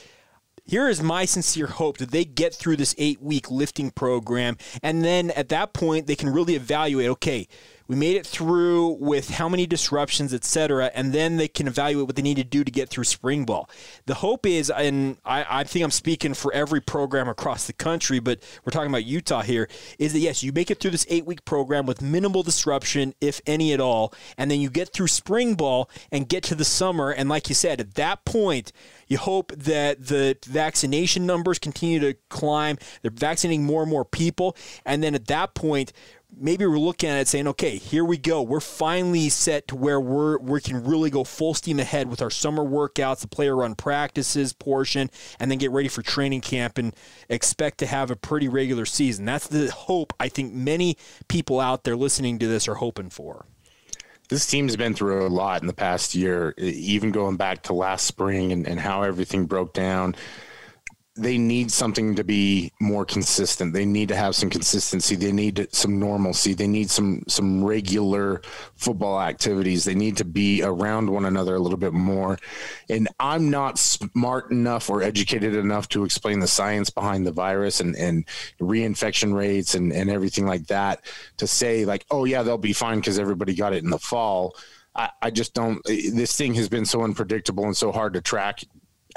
here 0.69 0.87
is 0.87 1.01
my 1.01 1.25
sincere 1.25 1.65
hope 1.65 1.97
that 1.97 2.11
they 2.11 2.23
get 2.23 2.53
through 2.53 2.77
this 2.77 2.93
eight 2.99 3.19
week 3.21 3.49
lifting 3.49 3.89
program. 3.89 4.55
And 4.83 5.03
then 5.03 5.31
at 5.31 5.49
that 5.49 5.73
point, 5.73 6.05
they 6.05 6.15
can 6.15 6.29
really 6.29 6.55
evaluate 6.55 7.09
okay, 7.09 7.47
we 7.89 7.95
made 7.95 8.15
it 8.15 8.25
through 8.25 8.97
with 8.99 9.31
how 9.31 9.49
many 9.49 9.65
disruptions, 9.65 10.31
et 10.31 10.45
cetera. 10.45 10.91
And 10.93 11.11
then 11.11 11.37
they 11.37 11.47
can 11.47 11.67
evaluate 11.67 12.05
what 12.05 12.15
they 12.15 12.21
need 12.21 12.37
to 12.37 12.43
do 12.43 12.63
to 12.63 12.71
get 12.71 12.87
through 12.87 13.05
spring 13.05 13.45
ball. 13.45 13.67
The 14.05 14.13
hope 14.13 14.45
is, 14.45 14.69
and 14.69 15.17
I, 15.25 15.45
I 15.61 15.63
think 15.63 15.83
I'm 15.83 15.91
speaking 15.91 16.35
for 16.35 16.53
every 16.53 16.81
program 16.81 17.27
across 17.27 17.65
the 17.65 17.73
country, 17.73 18.19
but 18.19 18.41
we're 18.63 18.71
talking 18.71 18.91
about 18.91 19.05
Utah 19.05 19.41
here, 19.41 19.67
is 19.97 20.13
that 20.13 20.19
yes, 20.19 20.43
you 20.43 20.53
make 20.53 20.69
it 20.69 20.79
through 20.79 20.91
this 20.91 21.07
eight 21.09 21.25
week 21.25 21.43
program 21.45 21.87
with 21.87 21.99
minimal 21.99 22.43
disruption, 22.43 23.15
if 23.19 23.41
any 23.47 23.73
at 23.73 23.81
all. 23.81 24.13
And 24.37 24.51
then 24.51 24.61
you 24.61 24.69
get 24.69 24.93
through 24.93 25.07
spring 25.07 25.55
ball 25.55 25.89
and 26.11 26.29
get 26.29 26.43
to 26.43 26.55
the 26.55 26.65
summer. 26.65 27.09
And 27.09 27.27
like 27.27 27.49
you 27.49 27.55
said, 27.55 27.81
at 27.81 27.95
that 27.95 28.23
point, 28.23 28.71
you 29.07 29.17
hope 29.17 29.51
that 29.53 30.05
the 30.05 30.37
vaccination 30.45 31.25
numbers 31.25 31.57
continue 31.57 31.99
to 32.01 32.15
climb. 32.29 32.77
They're 33.01 33.09
vaccinating 33.09 33.65
more 33.65 33.81
and 33.81 33.89
more 33.89 34.05
people. 34.05 34.55
And 34.85 35.01
then 35.01 35.15
at 35.15 35.25
that 35.25 35.55
point, 35.55 35.91
maybe 36.37 36.65
we're 36.65 36.79
looking 36.79 37.09
at 37.09 37.19
it 37.19 37.27
saying, 37.27 37.47
okay, 37.47 37.77
here 37.77 38.05
we 38.05 38.17
go. 38.17 38.41
We're 38.41 38.59
finally 38.59 39.29
set 39.29 39.67
to 39.69 39.75
where 39.75 39.99
we're 39.99 40.37
we 40.39 40.61
can 40.61 40.83
really 40.83 41.09
go 41.09 41.23
full 41.23 41.53
steam 41.53 41.79
ahead 41.79 42.09
with 42.09 42.21
our 42.21 42.29
summer 42.29 42.63
workouts, 42.63 43.21
the 43.21 43.27
player 43.27 43.55
run 43.55 43.75
practices 43.75 44.53
portion, 44.53 45.09
and 45.39 45.49
then 45.49 45.57
get 45.57 45.71
ready 45.71 45.87
for 45.89 46.01
training 46.01 46.41
camp 46.41 46.77
and 46.77 46.95
expect 47.29 47.79
to 47.79 47.85
have 47.87 48.11
a 48.11 48.15
pretty 48.15 48.47
regular 48.47 48.85
season. 48.85 49.25
That's 49.25 49.47
the 49.47 49.71
hope 49.71 50.13
I 50.19 50.29
think 50.29 50.53
many 50.53 50.97
people 51.27 51.59
out 51.59 51.83
there 51.83 51.95
listening 51.95 52.39
to 52.39 52.47
this 52.47 52.67
are 52.67 52.75
hoping 52.75 53.09
for. 53.09 53.45
this 54.29 54.45
team's 54.45 54.75
been 54.75 54.93
through 54.93 55.25
a 55.25 55.27
lot 55.27 55.61
in 55.61 55.67
the 55.67 55.73
past 55.73 56.13
year, 56.13 56.53
even 56.57 57.11
going 57.11 57.35
back 57.35 57.63
to 57.63 57.73
last 57.73 58.05
spring 58.05 58.51
and, 58.51 58.67
and 58.67 58.79
how 58.79 59.01
everything 59.01 59.45
broke 59.45 59.73
down. 59.73 60.15
They 61.19 61.37
need 61.37 61.71
something 61.71 62.15
to 62.15 62.23
be 62.23 62.71
more 62.79 63.05
consistent. 63.05 63.73
They 63.73 63.85
need 63.85 64.09
to 64.09 64.15
have 64.15 64.35
some 64.35 64.49
consistency. 64.49 65.15
They 65.15 65.31
need 65.31 65.67
some 65.71 65.99
normalcy. 65.99 66.53
They 66.53 66.67
need 66.67 66.89
some 66.89 67.23
some 67.27 67.63
regular 67.63 68.41
football 68.75 69.21
activities. 69.21 69.83
They 69.83 69.95
need 69.95 70.17
to 70.17 70.25
be 70.25 70.63
around 70.63 71.09
one 71.09 71.25
another 71.25 71.55
a 71.55 71.59
little 71.59 71.77
bit 71.77 71.93
more. 71.93 72.37
And 72.89 73.07
I'm 73.19 73.49
not 73.49 73.77
smart 73.77 74.51
enough 74.51 74.89
or 74.89 75.03
educated 75.03 75.55
enough 75.55 75.89
to 75.89 76.03
explain 76.03 76.39
the 76.39 76.47
science 76.47 76.89
behind 76.89 77.27
the 77.27 77.31
virus 77.31 77.79
and, 77.79 77.95
and 77.95 78.25
reinfection 78.61 79.33
rates 79.33 79.75
and, 79.75 79.91
and 79.91 80.09
everything 80.09 80.45
like 80.45 80.67
that 80.67 81.01
to 81.37 81.47
say 81.47 81.85
like, 81.85 82.05
oh 82.11 82.25
yeah, 82.25 82.43
they'll 82.43 82.57
be 82.57 82.73
fine 82.73 82.99
because 82.99 83.19
everybody 83.19 83.53
got 83.53 83.73
it 83.73 83.83
in 83.83 83.89
the 83.89 83.99
fall. 83.99 84.55
I, 84.95 85.09
I 85.21 85.29
just 85.29 85.53
don't. 85.53 85.83
This 85.85 86.35
thing 86.35 86.53
has 86.55 86.67
been 86.67 86.85
so 86.85 87.03
unpredictable 87.03 87.65
and 87.65 87.77
so 87.77 87.91
hard 87.91 88.13
to 88.13 88.21
track 88.21 88.63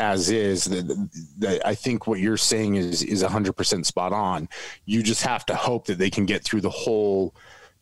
as 0.02 0.30
is 0.30 0.64
that, 0.64 1.08
that 1.38 1.66
I 1.66 1.76
think 1.76 2.08
what 2.08 2.18
you're 2.18 2.36
saying 2.36 2.74
is 2.74 3.02
is 3.02 3.22
100% 3.22 3.86
spot 3.86 4.12
on. 4.12 4.48
You 4.84 5.02
just 5.02 5.22
have 5.22 5.46
to 5.46 5.54
hope 5.54 5.86
that 5.86 5.98
they 5.98 6.10
can 6.10 6.26
get 6.26 6.42
through 6.42 6.62
the 6.62 6.70
whole 6.70 7.34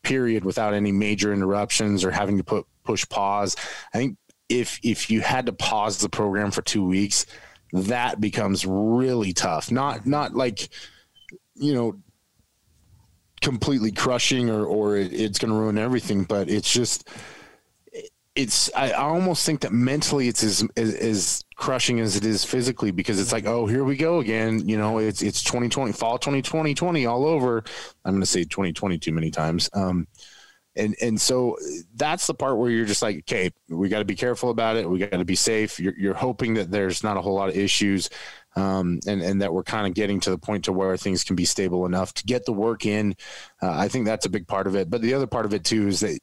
period 0.03 0.45
without 0.45 0.73
any 0.73 0.91
major 0.91 1.33
interruptions 1.33 2.05
or 2.05 2.11
having 2.11 2.37
to 2.37 2.43
put 2.43 2.65
push 2.83 3.07
pause. 3.09 3.55
I 3.93 3.97
think 3.97 4.17
if 4.49 4.79
if 4.83 5.09
you 5.09 5.21
had 5.21 5.47
to 5.47 5.53
pause 5.53 5.97
the 5.97 6.09
program 6.09 6.51
for 6.51 6.61
2 6.61 6.85
weeks, 6.85 7.25
that 7.73 8.21
becomes 8.21 8.65
really 8.67 9.33
tough. 9.33 9.71
Not 9.71 10.05
not 10.05 10.35
like 10.35 10.69
you 11.55 11.73
know 11.73 11.99
completely 13.41 13.91
crushing 13.91 14.49
or 14.51 14.63
or 14.65 14.95
it, 14.95 15.11
it's 15.11 15.39
going 15.39 15.51
to 15.51 15.57
ruin 15.57 15.79
everything, 15.79 16.23
but 16.23 16.49
it's 16.49 16.71
just 16.71 17.09
it's 18.35 18.73
I, 18.73 18.91
almost 18.91 19.45
think 19.45 19.61
that 19.61 19.73
mentally 19.73 20.27
it's 20.27 20.43
as, 20.43 20.65
as 20.77 20.95
as 20.95 21.43
crushing 21.55 21.99
as 21.99 22.15
it 22.15 22.23
is 22.23 22.45
physically 22.45 22.91
because 22.91 23.19
it's 23.19 23.33
like 23.33 23.45
oh 23.45 23.65
here 23.65 23.83
we 23.83 23.97
go 23.97 24.19
again. 24.19 24.67
You 24.67 24.77
know 24.77 24.99
it's 24.99 25.21
it's 25.21 25.43
2020 25.43 25.91
fall 25.91 26.17
2020 26.17 26.73
20 26.73 27.05
all 27.05 27.25
over. 27.25 27.63
I'm 28.05 28.13
going 28.13 28.21
to 28.21 28.25
say 28.25 28.43
2020 28.43 28.97
too 28.99 29.11
many 29.11 29.31
times. 29.31 29.69
Um 29.73 30.07
and 30.77 30.95
and 31.01 31.19
so 31.19 31.57
that's 31.95 32.27
the 32.27 32.33
part 32.33 32.57
where 32.57 32.69
you're 32.69 32.85
just 32.85 33.01
like 33.01 33.17
okay 33.19 33.51
we 33.67 33.89
got 33.89 33.99
to 33.99 34.05
be 34.05 34.15
careful 34.15 34.49
about 34.49 34.77
it. 34.77 34.89
We 34.89 34.99
got 34.99 35.11
to 35.11 35.25
be 35.25 35.35
safe. 35.35 35.77
You're, 35.77 35.97
you're 35.97 36.13
hoping 36.13 36.53
that 36.53 36.71
there's 36.71 37.03
not 37.03 37.17
a 37.17 37.21
whole 37.21 37.35
lot 37.35 37.49
of 37.49 37.57
issues 37.57 38.09
um, 38.55 38.99
and 39.07 39.21
and 39.21 39.41
that 39.41 39.53
we're 39.53 39.63
kind 39.63 39.87
of 39.87 39.93
getting 39.93 40.21
to 40.21 40.29
the 40.29 40.37
point 40.37 40.65
to 40.65 40.73
where 40.73 40.95
things 40.95 41.25
can 41.25 41.35
be 41.35 41.45
stable 41.45 41.85
enough 41.85 42.13
to 42.13 42.23
get 42.23 42.45
the 42.45 42.53
work 42.53 42.85
in. 42.85 43.15
Uh, 43.61 43.71
i 43.71 43.89
think 43.89 44.05
that's 44.05 44.25
a 44.25 44.29
big 44.29 44.47
part 44.47 44.67
of 44.67 44.75
it. 44.75 44.89
But 44.89 45.01
the 45.01 45.13
other 45.13 45.27
part 45.27 45.45
of 45.45 45.53
it 45.53 45.65
too 45.65 45.87
is 45.87 45.99
that 45.99 46.17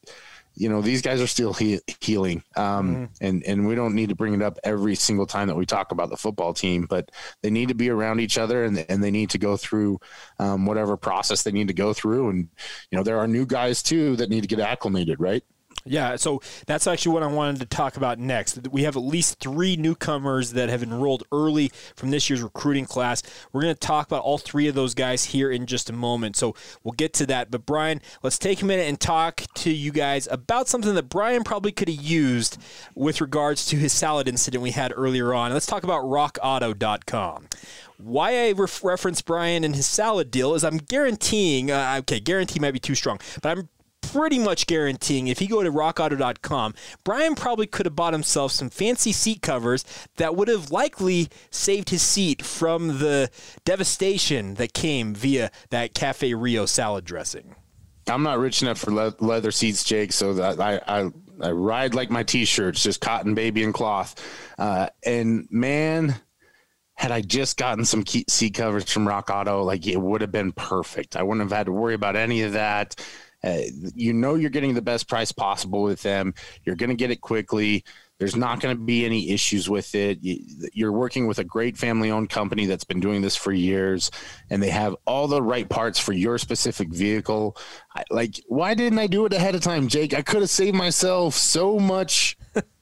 you 0.58 0.68
know 0.68 0.82
these 0.82 1.02
guys 1.02 1.20
are 1.20 1.26
still 1.26 1.52
he- 1.52 1.80
healing 2.00 2.42
um, 2.56 2.94
mm-hmm. 2.94 3.04
and 3.20 3.44
and 3.44 3.66
we 3.66 3.74
don't 3.74 3.94
need 3.94 4.08
to 4.08 4.14
bring 4.14 4.34
it 4.34 4.42
up 4.42 4.58
every 4.64 4.94
single 4.94 5.26
time 5.26 5.46
that 5.46 5.56
we 5.56 5.64
talk 5.64 5.92
about 5.92 6.10
the 6.10 6.16
football 6.16 6.52
team 6.52 6.86
but 6.88 7.10
they 7.42 7.50
need 7.50 7.68
to 7.68 7.74
be 7.74 7.88
around 7.88 8.20
each 8.20 8.38
other 8.38 8.64
and, 8.64 8.84
and 8.88 9.02
they 9.02 9.10
need 9.10 9.30
to 9.30 9.38
go 9.38 9.56
through 9.56 9.98
um, 10.38 10.66
whatever 10.66 10.96
process 10.96 11.42
they 11.42 11.52
need 11.52 11.68
to 11.68 11.74
go 11.74 11.92
through 11.92 12.28
and 12.28 12.48
you 12.90 12.96
know 12.98 13.04
there 13.04 13.18
are 13.18 13.28
new 13.28 13.46
guys 13.46 13.82
too 13.82 14.16
that 14.16 14.30
need 14.30 14.40
to 14.40 14.48
get 14.48 14.60
acclimated 14.60 15.20
right 15.20 15.44
yeah, 15.88 16.16
so 16.16 16.40
that's 16.66 16.86
actually 16.86 17.12
what 17.12 17.22
I 17.22 17.26
wanted 17.26 17.60
to 17.60 17.66
talk 17.66 17.96
about 17.96 18.18
next. 18.18 18.68
We 18.68 18.82
have 18.82 18.96
at 18.96 19.02
least 19.02 19.40
three 19.40 19.76
newcomers 19.76 20.52
that 20.52 20.68
have 20.68 20.82
enrolled 20.82 21.24
early 21.32 21.70
from 21.96 22.10
this 22.10 22.28
year's 22.28 22.42
recruiting 22.42 22.84
class. 22.84 23.22
We're 23.52 23.62
going 23.62 23.74
to 23.74 23.80
talk 23.80 24.06
about 24.06 24.22
all 24.22 24.38
three 24.38 24.68
of 24.68 24.74
those 24.74 24.94
guys 24.94 25.26
here 25.26 25.50
in 25.50 25.66
just 25.66 25.90
a 25.90 25.92
moment. 25.92 26.36
So 26.36 26.54
we'll 26.82 26.92
get 26.92 27.12
to 27.14 27.26
that. 27.26 27.50
But 27.50 27.66
Brian, 27.66 28.00
let's 28.22 28.38
take 28.38 28.62
a 28.62 28.64
minute 28.64 28.88
and 28.88 29.00
talk 29.00 29.42
to 29.56 29.70
you 29.70 29.92
guys 29.92 30.28
about 30.30 30.68
something 30.68 30.94
that 30.94 31.08
Brian 31.08 31.44
probably 31.44 31.72
could 31.72 31.88
have 31.88 32.00
used 32.02 32.58
with 32.94 33.20
regards 33.20 33.66
to 33.66 33.76
his 33.76 33.92
salad 33.92 34.28
incident 34.28 34.62
we 34.62 34.72
had 34.72 34.92
earlier 34.94 35.34
on. 35.34 35.52
Let's 35.52 35.66
talk 35.66 35.84
about 35.84 36.04
rockauto.com 36.04 37.48
why 37.98 38.46
I 38.46 38.52
ref- 38.52 38.84
reference 38.84 39.20
Brian 39.22 39.64
and 39.64 39.74
his 39.74 39.86
salad 39.86 40.30
deal 40.30 40.54
is 40.54 40.64
I'm 40.64 40.78
guaranteeing, 40.78 41.70
uh, 41.70 41.96
okay, 42.00 42.20
guarantee 42.20 42.60
might 42.60 42.70
be 42.70 42.78
too 42.78 42.94
strong, 42.94 43.18
but 43.42 43.58
I'm 43.58 43.68
pretty 44.12 44.38
much 44.38 44.66
guaranteeing 44.66 45.28
if 45.28 45.40
you 45.40 45.48
go 45.48 45.62
to 45.62 45.70
rockauto.com, 45.70 46.74
Brian 47.04 47.34
probably 47.34 47.66
could 47.66 47.86
have 47.86 47.96
bought 47.96 48.12
himself 48.12 48.52
some 48.52 48.70
fancy 48.70 49.12
seat 49.12 49.42
covers 49.42 49.84
that 50.16 50.36
would 50.36 50.48
have 50.48 50.70
likely 50.70 51.28
saved 51.50 51.90
his 51.90 52.02
seat 52.02 52.44
from 52.44 52.98
the 52.98 53.30
devastation 53.64 54.54
that 54.54 54.72
came 54.72 55.14
via 55.14 55.50
that 55.70 55.94
Cafe 55.94 56.34
Rio 56.34 56.66
salad 56.66 57.04
dressing. 57.04 57.54
I'm 58.08 58.22
not 58.22 58.38
rich 58.38 58.62
enough 58.62 58.78
for 58.78 58.90
le- 58.90 59.14
leather 59.20 59.50
seats, 59.50 59.84
Jake. 59.84 60.12
So 60.12 60.42
I, 60.42 60.80
I 60.88 61.10
I 61.40 61.50
ride 61.50 61.94
like 61.94 62.10
my 62.10 62.22
t-shirts, 62.22 62.82
just 62.82 63.00
cotton, 63.00 63.34
baby, 63.34 63.62
and 63.62 63.72
cloth. 63.72 64.14
Uh, 64.58 64.88
and 65.04 65.46
man, 65.50 66.16
had 66.94 67.12
I 67.12 67.20
just 67.20 67.56
gotten 67.56 67.84
some 67.84 68.04
seat 68.06 68.54
covers 68.54 68.90
from 68.90 69.06
Rock 69.06 69.30
Auto, 69.30 69.62
like 69.62 69.86
it 69.86 70.00
would 70.00 70.20
have 70.20 70.32
been 70.32 70.52
perfect. 70.52 71.16
I 71.16 71.22
wouldn't 71.22 71.48
have 71.48 71.56
had 71.56 71.66
to 71.66 71.72
worry 71.72 71.94
about 71.94 72.16
any 72.16 72.42
of 72.42 72.54
that. 72.54 72.96
Uh, 73.44 73.60
you 73.94 74.12
know 74.12 74.34
you're 74.34 74.50
getting 74.50 74.74
the 74.74 74.82
best 74.82 75.08
price 75.08 75.32
possible 75.32 75.82
with 75.82 76.02
them. 76.02 76.34
You're 76.64 76.76
going 76.76 76.90
to 76.90 76.96
get 76.96 77.10
it 77.10 77.20
quickly. 77.20 77.84
There's 78.18 78.34
not 78.34 78.60
going 78.60 78.76
to 78.76 78.82
be 78.82 79.04
any 79.04 79.30
issues 79.30 79.70
with 79.70 79.94
it. 79.94 80.18
You're 80.20 80.92
working 80.92 81.28
with 81.28 81.38
a 81.38 81.44
great 81.44 81.76
family 81.76 82.10
owned 82.10 82.30
company 82.30 82.66
that's 82.66 82.84
been 82.84 82.98
doing 82.98 83.22
this 83.22 83.36
for 83.36 83.52
years 83.52 84.10
and 84.50 84.60
they 84.60 84.70
have 84.70 84.96
all 85.06 85.28
the 85.28 85.40
right 85.40 85.68
parts 85.68 86.00
for 86.00 86.12
your 86.12 86.36
specific 86.38 86.92
vehicle. 86.92 87.56
I, 87.94 88.02
like, 88.10 88.40
why 88.48 88.74
didn't 88.74 88.98
I 88.98 89.06
do 89.06 89.24
it 89.24 89.32
ahead 89.32 89.54
of 89.54 89.60
time, 89.60 89.86
Jake? 89.86 90.14
I 90.14 90.22
could 90.22 90.40
have 90.40 90.50
saved 90.50 90.76
myself 90.76 91.34
so 91.34 91.78
much. 91.78 92.36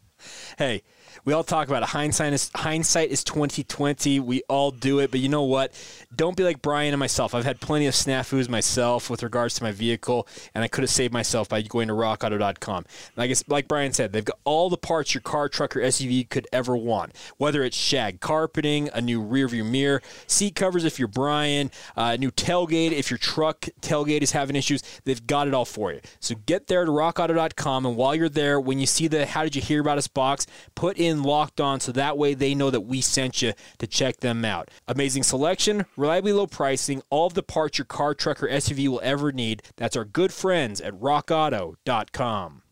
hey, 0.59 0.83
we 1.27 1.33
all 1.33 1.45
talk 1.45 1.69
about 1.69 1.83
it. 1.83 1.91
Hindsight 1.91 2.33
is 2.33 2.51
hindsight 2.55 3.11
is 3.11 3.23
twenty 3.23 3.65
twenty. 3.65 4.19
We 4.21 4.43
all 4.49 4.71
do 4.71 5.01
it, 5.01 5.11
but 5.11 5.21
you 5.21 5.29
know 5.29 5.43
what? 5.43 5.73
Don't 6.15 6.37
be 6.37 6.43
like 6.43 6.63
Brian 6.63 6.95
and 6.95 6.99
myself. 7.01 7.35
I've 7.35 7.45
had 7.45 7.61
plenty 7.61 7.87
of 7.87 7.95
snafus 7.95 8.49
myself 8.49 9.11
with 9.11 9.23
regards 9.23 9.55
to 9.57 9.63
my 9.63 9.73
vehicle, 9.73 10.27
and 10.55 10.65
I 10.65 10.69
could 10.69 10.83
have 10.83 10.91
saved 10.91 11.13
myself 11.13 11.49
by 11.49 11.61
going 11.63 11.89
to 11.89 11.95
RockAuto.com. 11.95 12.87
Like 13.17 13.37
like 13.49 13.69
Brian 13.69 13.93
said, 13.93 14.13
they've 14.13 14.25
got 14.25 14.39
all 14.45 14.71
the 14.71 14.79
parts 14.79 15.13
your 15.13 15.21
car, 15.21 15.49
truck, 15.49 15.77
or 15.77 15.81
SUV 15.81 16.29
could 16.29 16.47
ever 16.53 16.77
want. 16.77 17.15
Whether 17.37 17.63
it's 17.63 17.77
shag 17.77 18.21
carpeting, 18.21 18.89
a 18.95 19.01
new 19.01 19.21
rear 19.21 19.49
view 19.49 19.65
mirror, 19.65 20.03
seat 20.27 20.55
covers 20.55 20.85
if 20.85 20.99
you're 20.99 21.09
Brian, 21.09 21.71
uh, 21.97 22.13
a 22.15 22.19
new 22.19 22.31
tailgate 22.31 22.93
if 22.93 23.11
your 23.11 23.19
truck 23.19 23.69
tailgate 23.83 24.23
is 24.23 24.31
having 24.31 24.57
issues, 24.57 24.83
they've 25.05 25.27
got 25.27 25.49
it 25.49 25.55
all 25.55 25.65
for 25.65 25.93
you. 25.93 26.01
So 26.21 26.37
get 26.47 26.69
there 26.69 26.85
to 26.85 26.91
RockAuto.com, 26.91 27.85
and 27.85 27.97
while 27.97 28.15
you're 28.15 28.29
there, 28.29 28.61
when 28.61 28.79
you 28.79 28.87
see 28.87 29.09
the 29.09 29.27
"How 29.27 29.43
did 29.43 29.57
you 29.57 29.63
hear 29.63 29.81
about 29.81 29.99
us?" 29.99 30.07
box, 30.07 30.47
put 30.75 30.97
in 30.97 31.16
locked 31.23 31.61
on 31.61 31.81
so 31.81 31.93
that 31.93 32.19
way 32.19 32.35
they 32.35 32.55
know 32.55 32.71
that 32.71 32.83
we 32.83 33.01
sent 33.01 33.43
you 33.43 33.53
to 33.79 33.87
check 33.87 34.19
them 34.19 34.45
out. 34.45 34.71
Amazing 34.89 35.23
selection, 35.23 35.87
reliably 35.97 36.33
low 36.33 36.47
pricing, 36.47 37.03
all 37.11 37.27
of 37.27 37.35
the 37.35 37.43
parts 37.43 37.79
your 37.79 37.85
car, 37.85 38.15
truck, 38.15 38.43
or 38.43 38.49
SUV 38.49 38.89
will 38.89 39.01
ever 39.03 39.33
need. 39.33 39.63
That's 39.77 39.97
our 39.97 40.05
good 40.05 40.33
friends 40.33 40.81
at 40.81 40.95
rockauto.com. 40.95 42.63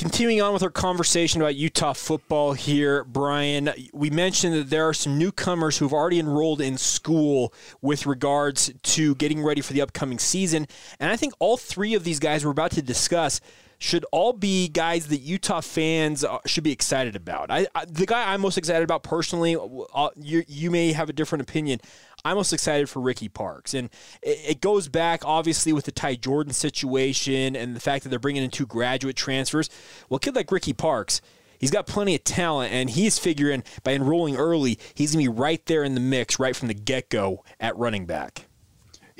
Continuing 0.00 0.40
on 0.40 0.54
with 0.54 0.62
our 0.62 0.70
conversation 0.70 1.42
about 1.42 1.56
Utah 1.56 1.92
football 1.92 2.54
here, 2.54 3.04
Brian, 3.04 3.68
we 3.92 4.08
mentioned 4.08 4.54
that 4.54 4.70
there 4.70 4.88
are 4.88 4.94
some 4.94 5.18
newcomers 5.18 5.76
who 5.76 5.84
have 5.84 5.92
already 5.92 6.18
enrolled 6.18 6.62
in 6.62 6.78
school 6.78 7.52
with 7.82 8.06
regards 8.06 8.72
to 8.82 9.14
getting 9.16 9.42
ready 9.42 9.60
for 9.60 9.74
the 9.74 9.82
upcoming 9.82 10.18
season. 10.18 10.66
And 10.98 11.12
I 11.12 11.16
think 11.16 11.34
all 11.38 11.58
three 11.58 11.92
of 11.92 12.04
these 12.04 12.18
guys 12.18 12.46
we're 12.46 12.50
about 12.50 12.70
to 12.70 12.82
discuss 12.82 13.42
should 13.80 14.04
all 14.12 14.34
be 14.34 14.68
guys 14.68 15.08
that 15.08 15.20
Utah 15.20 15.62
fans 15.62 16.22
uh, 16.22 16.38
should 16.44 16.62
be 16.62 16.70
excited 16.70 17.16
about. 17.16 17.50
I, 17.50 17.66
I 17.74 17.86
the 17.86 18.06
guy 18.06 18.32
I'm 18.32 18.42
most 18.42 18.58
excited 18.58 18.84
about 18.84 19.02
personally, 19.02 19.56
uh, 19.94 20.10
you 20.16 20.44
you 20.46 20.70
may 20.70 20.92
have 20.92 21.08
a 21.08 21.12
different 21.14 21.42
opinion. 21.42 21.80
I'm 22.22 22.36
most 22.36 22.52
excited 22.52 22.90
for 22.90 23.00
Ricky 23.00 23.30
Parks, 23.30 23.72
and 23.72 23.88
it, 24.22 24.60
goes 24.60 24.88
back 24.88 25.22
obviously 25.24 25.72
with 25.72 25.86
the 25.86 25.92
Ty 25.92 26.16
Jordan 26.16 26.52
situation 26.52 27.56
and 27.56 27.74
the 27.74 27.80
fact 27.80 28.02
that 28.02 28.10
they're 28.10 28.18
bringing 28.18 28.44
in 28.44 28.50
two 28.50 28.66
graduate 28.66 29.16
transfers. 29.16 29.70
Well, 30.10 30.18
kid 30.18 30.36
like 30.36 30.52
Ricky 30.52 30.74
Parks. 30.74 31.22
He's 31.58 31.70
got 31.70 31.86
plenty 31.86 32.14
of 32.14 32.24
talent, 32.24 32.72
and 32.72 32.88
he's 32.88 33.18
figuring 33.18 33.64
by 33.82 33.92
enrolling 33.92 34.36
early, 34.36 34.78
he's 34.94 35.12
going 35.12 35.24
to 35.24 35.30
be 35.30 35.38
right 35.38 35.64
there 35.66 35.84
in 35.84 35.94
the 35.94 36.00
mix 36.00 36.38
right 36.38 36.56
from 36.56 36.68
the 36.68 36.74
get 36.74 37.10
go 37.10 37.44
at 37.58 37.76
running 37.76 38.06
back. 38.06 38.46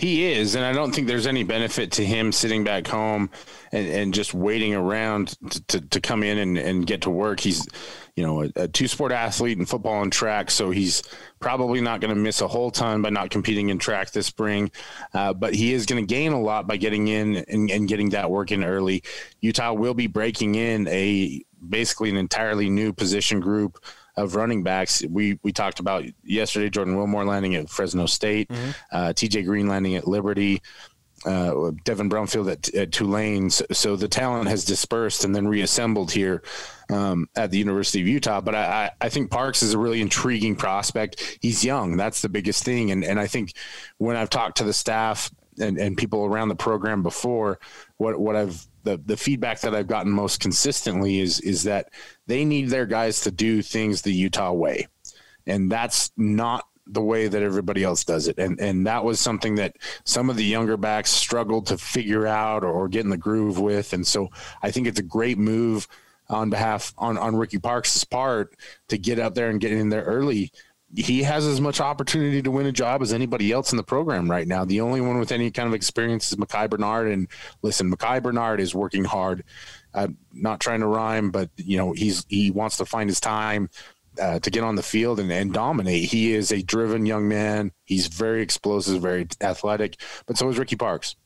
He 0.00 0.32
is, 0.32 0.54
and 0.54 0.64
I 0.64 0.72
don't 0.72 0.94
think 0.94 1.08
there's 1.08 1.26
any 1.26 1.44
benefit 1.44 1.92
to 1.92 2.06
him 2.06 2.32
sitting 2.32 2.64
back 2.64 2.86
home 2.86 3.28
and, 3.70 3.86
and 3.86 4.14
just 4.14 4.32
waiting 4.32 4.74
around 4.74 5.36
to, 5.50 5.62
to, 5.66 5.80
to 5.82 6.00
come 6.00 6.22
in 6.22 6.38
and, 6.38 6.56
and 6.56 6.86
get 6.86 7.02
to 7.02 7.10
work. 7.10 7.38
He's, 7.38 7.68
you 8.16 8.24
know, 8.24 8.44
a, 8.44 8.50
a 8.56 8.66
two 8.66 8.88
sport 8.88 9.12
athlete 9.12 9.58
in 9.58 9.66
football 9.66 10.02
and 10.02 10.10
track, 10.10 10.50
so 10.50 10.70
he's 10.70 11.02
probably 11.38 11.82
not 11.82 12.00
going 12.00 12.14
to 12.14 12.18
miss 12.18 12.40
a 12.40 12.48
whole 12.48 12.70
ton 12.70 13.02
by 13.02 13.10
not 13.10 13.28
competing 13.28 13.68
in 13.68 13.78
track 13.78 14.10
this 14.12 14.26
spring. 14.26 14.70
Uh, 15.12 15.34
but 15.34 15.54
he 15.54 15.74
is 15.74 15.84
going 15.84 16.02
to 16.02 16.14
gain 16.14 16.32
a 16.32 16.40
lot 16.40 16.66
by 16.66 16.78
getting 16.78 17.08
in 17.08 17.36
and, 17.36 17.70
and 17.70 17.86
getting 17.86 18.08
that 18.08 18.30
work 18.30 18.52
in 18.52 18.64
early. 18.64 19.02
Utah 19.42 19.74
will 19.74 19.92
be 19.92 20.06
breaking 20.06 20.54
in 20.54 20.88
a 20.88 21.44
basically 21.68 22.08
an 22.08 22.16
entirely 22.16 22.70
new 22.70 22.90
position 22.90 23.38
group 23.38 23.78
of 24.20 24.35
running 24.35 24.62
backs. 24.62 25.02
We 25.09 25.38
we 25.42 25.52
talked 25.52 25.80
about 25.80 26.04
yesterday 26.22 26.70
Jordan 26.70 26.96
Wilmore 26.96 27.24
landing 27.24 27.54
at 27.54 27.68
Fresno 27.68 28.06
State, 28.06 28.48
mm-hmm. 28.48 28.70
uh, 28.92 29.12
T.J. 29.12 29.42
Green 29.42 29.68
landing 29.68 29.96
at 29.96 30.06
Liberty. 30.06 30.62
Uh, 31.26 31.72
Devin 31.85 32.09
Brumfield 32.09 32.50
at, 32.50 32.74
at 32.74 32.92
Tulane. 32.92 33.50
So, 33.50 33.66
so, 33.72 33.94
the 33.94 34.09
talent 34.09 34.48
has 34.48 34.64
dispersed 34.64 35.22
and 35.22 35.37
then 35.37 35.46
reassembled 35.46 36.11
here 36.11 36.42
um, 36.90 37.28
at 37.37 37.50
the 37.50 37.59
University 37.59 38.00
of 38.00 38.09
Utah. 38.09 38.40
But 38.40 38.54
I, 38.54 38.90
I, 39.02 39.11
think 39.11 39.30
Parks 39.30 39.62
is 39.62 39.74
a 39.74 39.78
really 39.78 40.00
intriguing 40.00 40.56
prospect. 40.56 41.38
He's 41.42 41.62
young. 41.62 41.98
That's 41.98 42.22
the 42.22 42.30
biggest 42.30 42.64
thing. 42.64 42.90
And, 42.90 43.04
and 43.04 43.20
I 43.20 43.26
think 43.26 43.52
when 43.98 44.16
I've 44.16 44.30
talked 44.30 44.56
to 44.59 44.64
the 44.64 44.72
staff 44.72 45.30
and, 45.60 45.78
and 45.78 45.96
people 45.96 46.24
around 46.24 46.48
the 46.48 46.54
program 46.56 47.02
before, 47.02 47.58
what, 47.98 48.18
what 48.18 48.36
I've 48.36 48.66
the 48.82 48.96
the 49.04 49.16
feedback 49.16 49.60
that 49.60 49.74
I've 49.74 49.86
gotten 49.86 50.12
most 50.12 50.40
consistently 50.40 51.20
is 51.20 51.40
is 51.40 51.64
that 51.64 51.90
they 52.26 52.44
need 52.44 52.68
their 52.68 52.86
guys 52.86 53.20
to 53.22 53.30
do 53.30 53.62
things 53.62 54.02
the 54.02 54.12
Utah 54.12 54.52
way, 54.52 54.88
and 55.46 55.70
that's 55.70 56.10
not 56.16 56.64
the 56.86 57.02
way 57.02 57.28
that 57.28 57.42
everybody 57.42 57.84
else 57.84 58.04
does 58.04 58.28
it. 58.28 58.38
And 58.38 58.60
and 58.60 58.86
that 58.86 59.04
was 59.04 59.20
something 59.20 59.56
that 59.56 59.76
some 60.04 60.30
of 60.30 60.36
the 60.36 60.44
younger 60.44 60.76
backs 60.76 61.10
struggled 61.10 61.66
to 61.66 61.78
figure 61.78 62.26
out 62.26 62.64
or, 62.64 62.72
or 62.72 62.88
get 62.88 63.04
in 63.04 63.10
the 63.10 63.16
groove 63.16 63.58
with. 63.58 63.92
And 63.92 64.06
so 64.06 64.30
I 64.62 64.70
think 64.70 64.86
it's 64.86 64.98
a 64.98 65.04
great 65.04 65.38
move 65.38 65.86
on 66.28 66.50
behalf 66.50 66.94
on 66.98 67.18
on 67.18 67.36
Ricky 67.36 67.58
Parks' 67.58 68.04
part 68.04 68.56
to 68.88 68.98
get 68.98 69.18
up 69.18 69.34
there 69.34 69.50
and 69.50 69.60
get 69.60 69.72
in 69.72 69.90
there 69.90 70.04
early 70.04 70.52
he 70.96 71.22
has 71.22 71.46
as 71.46 71.61
much 71.61 71.81
opportunity 71.81 72.42
to 72.42 72.50
win 72.50 72.66
a 72.66 72.72
job 72.72 73.00
as 73.03 73.12
anybody 73.12 73.53
else 73.53 73.72
in 73.72 73.76
the 73.76 73.83
program 73.83 74.31
right 74.31 74.46
now. 74.46 74.64
The 74.64 74.81
only 74.81 75.00
one 75.00 75.18
with 75.18 75.31
any 75.31 75.50
kind 75.50 75.68
of 75.68 75.74
experience 75.74 76.33
is 76.33 76.38
Micah 76.38 76.68
Bernard. 76.68 77.09
And 77.09 77.29
listen, 77.62 77.88
Micah 77.88 78.20
Bernard 78.20 78.61
is 78.61 78.74
working 78.74 79.05
hard. 79.05 79.44
I'm 79.94 80.18
not 80.33 80.61
trying 80.61 80.81
to 80.81 80.87
rhyme, 80.87 81.31
but 81.31 81.50
you 81.57 81.76
know 81.76 81.92
he's 81.92 82.26
he 82.29 82.50
wants 82.50 82.76
to 82.79 82.85
find 82.85 83.09
his 83.09 83.20
time 83.20 83.70
uh, 84.20 84.38
to 84.40 84.50
get 84.50 84.64
on 84.64 84.74
the 84.74 84.83
field 84.83 85.20
and, 85.20 85.31
and 85.31 85.53
dominate. 85.53 86.05
He 86.05 86.33
is 86.33 86.53
a 86.53 86.62
driven 86.62 87.07
young 87.07 87.29
man. 87.29 87.72
He's 87.85 88.07
very 88.07 88.42
explosive, 88.42 89.03
very 89.03 89.29
athletic. 89.40 90.00
But 90.26 90.38
so 90.38 90.48
is 90.48 90.59
Ricky 90.59 90.76
Parks. 90.76 91.16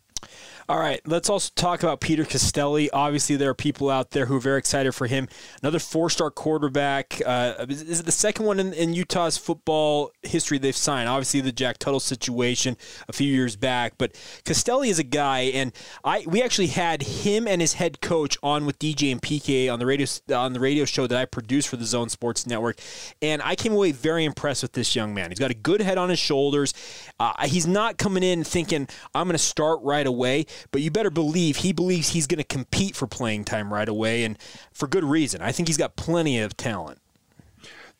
All 0.67 0.79
right, 0.79 0.99
let's 1.07 1.29
also 1.29 1.51
talk 1.55 1.83
about 1.83 2.01
Peter 2.01 2.25
Costelli. 2.25 2.89
Obviously, 2.91 3.37
there 3.37 3.51
are 3.51 3.55
people 3.55 3.91
out 3.91 4.13
there 4.13 4.25
who 4.25 4.37
are 4.37 4.41
very 4.41 4.59
excited 4.59 4.95
for 4.95 5.07
him. 5.07 5.29
Another 5.63 5.79
four-star 5.79 6.31
quarterback. 6.31 7.21
Uh, 7.25 7.67
is 7.69 8.01
it 8.01 8.07
the 8.07 8.13
second 8.13 8.47
one 8.47 8.59
in, 8.59 8.73
in, 8.73 8.95
Utah's 8.95 9.37
football 9.37 10.11
history 10.23 10.57
they've 10.57 10.75
signed? 10.75 11.07
Obviously, 11.07 11.43
the 11.43 11.53
Jack 11.53 11.77
Tuttle 11.77 12.01
situation 12.01 12.79
a 13.09 13.13
few 13.13 13.31
years 13.31 13.57
back, 13.57 13.95
but 13.99 14.15
Costelli 14.47 14.89
is 14.89 14.99
a 14.99 15.05
guy, 15.05 15.41
and 15.41 15.71
I 16.03 16.25
we 16.27 16.43
actually 16.43 16.69
had 16.69 17.03
him 17.03 17.47
and 17.47 17.61
his 17.61 17.75
head 17.75 18.01
coach 18.01 18.39
on 18.43 18.65
with 18.65 18.79
DJ 18.79 19.13
and 19.13 19.21
PK 19.21 19.71
on 19.71 19.79
the 19.79 19.87
radio 19.87 20.07
on 20.35 20.55
the 20.55 20.61
radio 20.61 20.87
show 20.87 21.07
that 21.07 21.19
I 21.19 21.27
produced 21.27 21.69
for 21.69 21.77
the 21.77 21.85
Zone 21.85 22.09
Sports 22.09 22.47
Network, 22.47 22.79
and 23.21 23.43
I 23.43 23.55
came 23.55 23.75
away 23.75 23.93
very 23.93 24.25
impressed 24.25 24.63
with 24.63 24.73
this 24.73 24.97
young 24.97 25.13
man. 25.13 25.31
He's 25.31 25.39
got 25.39 25.51
a 25.51 25.55
good 25.55 25.83
head 25.83 25.99
on 25.99 26.09
his 26.09 26.19
shoulders. 26.19 26.73
Uh, 27.21 27.35
he's 27.45 27.67
not 27.67 27.99
coming 27.99 28.23
in 28.23 28.45
thinking 28.45 28.89
I'm 29.15 29.27
going 29.27 29.35
to 29.35 29.39
start 29.39 29.81
right 29.83 30.07
away 30.07 30.47
but 30.71 30.83
you 30.83 30.91
better 30.91 31.11
believe 31.11 31.59
he 31.59 31.73
believes 31.73 32.11
he's 32.11 32.27
going 32.27 32.39
to 32.39 32.45
compete 32.45 32.97
for 32.97 33.07
playing 33.07 33.45
time 33.45 33.73
right 33.73 33.89
away, 33.89 34.25
and 34.25 34.39
for 34.73 34.87
good 34.87 35.05
reason. 35.05 35.43
I 35.43 35.53
think 35.53 35.69
he's 35.69 35.77
got 35.77 35.97
plenty 35.97 36.39
of 36.39 36.57
talent 36.57 36.99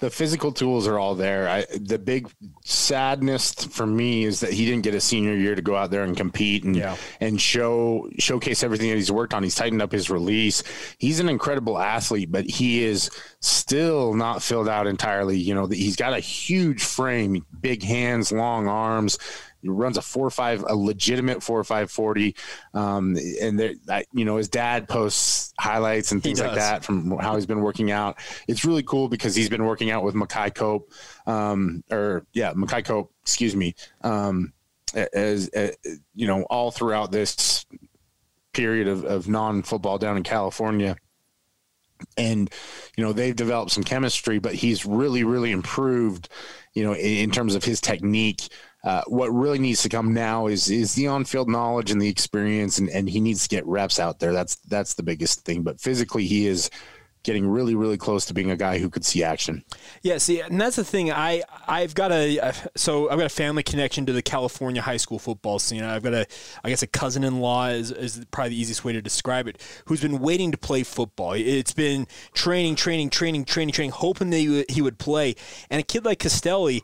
the 0.01 0.11
physical 0.11 0.53
tools 0.53 0.89
are 0.89 0.99
all 0.99 1.15
there. 1.15 1.49
I, 1.49 1.67
the 1.79 1.99
big 1.99 2.31
sadness 2.65 3.55
for 3.55 3.87
me 3.87 4.25
is 4.25 4.41
that 4.41 4.53
he 4.53 4.67
didn't 4.67 4.83
get 4.83 4.95
a 4.95 5.01
senior 5.01 5.35
year 5.35 5.55
to 5.55 5.63
go 5.63 5.77
out 5.77 5.91
there 5.91 6.03
and 6.03 6.17
compete 6.17 6.65
and 6.65 6.75
yeah. 6.75 6.97
and 7.21 7.41
show 7.41 8.11
showcase 8.19 8.63
everything 8.63 8.91
that 8.91 8.97
he's 8.97 9.13
worked 9.13 9.33
on. 9.33 9.43
He's 9.43 9.55
tightened 9.55 9.81
up 9.81 9.93
his 9.93 10.11
release. 10.11 10.63
He's 10.99 11.21
an 11.21 11.29
incredible 11.29 11.79
athlete, 11.79 12.33
but 12.33 12.45
he 12.45 12.83
is 12.83 13.09
still 13.41 14.15
not 14.15 14.43
filled 14.43 14.69
out 14.69 14.87
entirely. 14.87 15.39
You 15.39 15.55
know, 15.55 15.67
he's 15.67 15.97
got 15.97 16.13
a 16.13 16.21
huge 16.21 16.83
frame, 16.83 17.47
big 17.61 17.83
hands, 17.83 18.33
long 18.33 18.69
arms. 18.69 19.19
He 19.65 19.71
runs 19.71 19.97
a 19.97 20.03
four 20.03 20.29
five, 20.29 20.63
a 20.69 20.77
legitimate 20.77 21.43
four 21.43 21.65
five 21.65 21.91
forty, 21.91 22.37
um, 22.75 23.17
and 23.41 23.59
there, 23.59 23.73
you 24.13 24.27
know 24.27 24.37
his 24.37 24.51
dad 24.51 24.87
posts 24.87 25.55
highlights 25.59 26.13
and 26.13 26.23
things 26.23 26.39
like 26.39 26.55
that 26.57 26.85
from 26.85 27.17
how 27.17 27.35
he's 27.35 27.47
been 27.47 27.63
working 27.63 27.91
out. 27.91 28.19
It's 28.47 28.67
really 28.67 28.83
cool 28.83 29.09
because 29.09 29.35
he's 29.35 29.49
been 29.49 29.65
working 29.65 29.91
out 29.91 30.05
with 30.05 30.15
Makai 30.15 30.55
Cope, 30.55 30.93
um, 31.27 31.83
or 31.91 32.27
yeah, 32.35 32.53
Makai 32.53 32.85
Cope, 32.85 33.11
excuse 33.23 33.57
me, 33.57 33.75
um, 34.03 34.53
as, 34.95 35.49
as 35.49 35.75
you 36.15 36.27
know, 36.27 36.43
all 36.43 36.71
throughout 36.71 37.11
this 37.11 37.65
period 38.53 38.87
of, 38.87 39.07
of 39.07 39.29
non 39.29 39.63
football 39.63 39.97
down 39.97 40.19
in 40.19 40.25
California 40.25 40.95
and 42.17 42.51
you 42.97 43.05
know 43.05 43.13
they've 43.13 43.37
developed 43.37 43.71
some 43.71 43.85
chemistry 43.85 44.39
but 44.39 44.55
he's 44.55 44.85
really 44.85 45.25
really 45.25 45.53
improved 45.53 46.29
you 46.75 46.85
know 46.85 46.93
in, 46.93 47.17
in 47.25 47.31
terms 47.31 47.55
of 47.55 47.65
his 47.65 47.81
technique 47.81 48.49
uh, 48.85 49.03
what 49.07 49.29
really 49.29 49.59
needs 49.59 49.83
to 49.83 49.89
come 49.89 50.13
now 50.13 50.47
is 50.47 50.71
is 50.71 50.95
the 50.95 51.07
on 51.07 51.25
field 51.25 51.49
knowledge 51.49 51.91
and 51.91 52.01
the 52.01 52.09
experience, 52.09 52.79
and, 52.79 52.91
and 52.91 53.09
he 53.09 53.19
needs 53.19 53.43
to 53.43 53.49
get 53.49 53.67
reps 53.67 53.99
out 53.99 54.21
there. 54.21 54.33
That's 54.33 54.57
that's 54.57 54.95
the 54.95 55.03
biggest 55.03 55.45
thing. 55.45 55.63
But 55.63 55.81
physically, 55.81 56.27
he 56.27 56.47
is 56.47 56.71
getting 57.23 57.49
really 57.49 57.75
really 57.75 57.97
close 57.97 58.27
to 58.27 58.35
being 58.35 58.51
a 58.51 58.57
guy 58.57 58.79
who 58.79 58.91
could 58.91 59.03
see 59.03 59.25
action. 59.25 59.65
Yeah, 60.03 60.19
see, 60.19 60.43
and 60.43 60.61
that's 60.61 60.77
the 60.77 60.85
thing. 60.85 61.11
I 61.11 61.43
I've 61.67 61.95
got 61.95 62.13
a 62.13 62.53
so 62.77 63.09
I've 63.09 63.17
got 63.17 63.25
a 63.25 63.31
family 63.31 63.63
connection 63.63 64.05
to 64.05 64.13
the 64.13 64.21
California 64.21 64.83
high 64.83 64.99
school 64.99 65.19
football 65.19 65.59
scene. 65.59 65.83
I've 65.83 66.03
got 66.03 66.13
a 66.13 66.27
I 66.63 66.69
guess 66.69 66.83
a 66.83 66.87
cousin-in-law 66.87 67.69
is, 67.69 67.91
is 67.91 68.23
probably 68.31 68.51
the 68.51 68.61
easiest 68.61 68.85
way 68.85 68.93
to 68.93 69.01
describe 69.01 69.49
it, 69.49 69.63
who's 69.87 70.03
been 70.03 70.19
waiting 70.19 70.53
to 70.53 70.59
play 70.59 70.83
football. 70.83 71.33
It's 71.33 71.73
been 71.73 72.07
training, 72.35 72.77
training, 72.77 73.09
training, 73.09 73.47
training, 73.47 73.73
training, 73.73 73.93
hoping 73.93 74.29
that 74.29 74.67
he 74.69 74.83
would 74.83 74.99
play. 74.99 75.37
And 75.71 75.81
a 75.81 75.83
kid 75.83 76.05
like 76.05 76.19
Costelli 76.19 76.83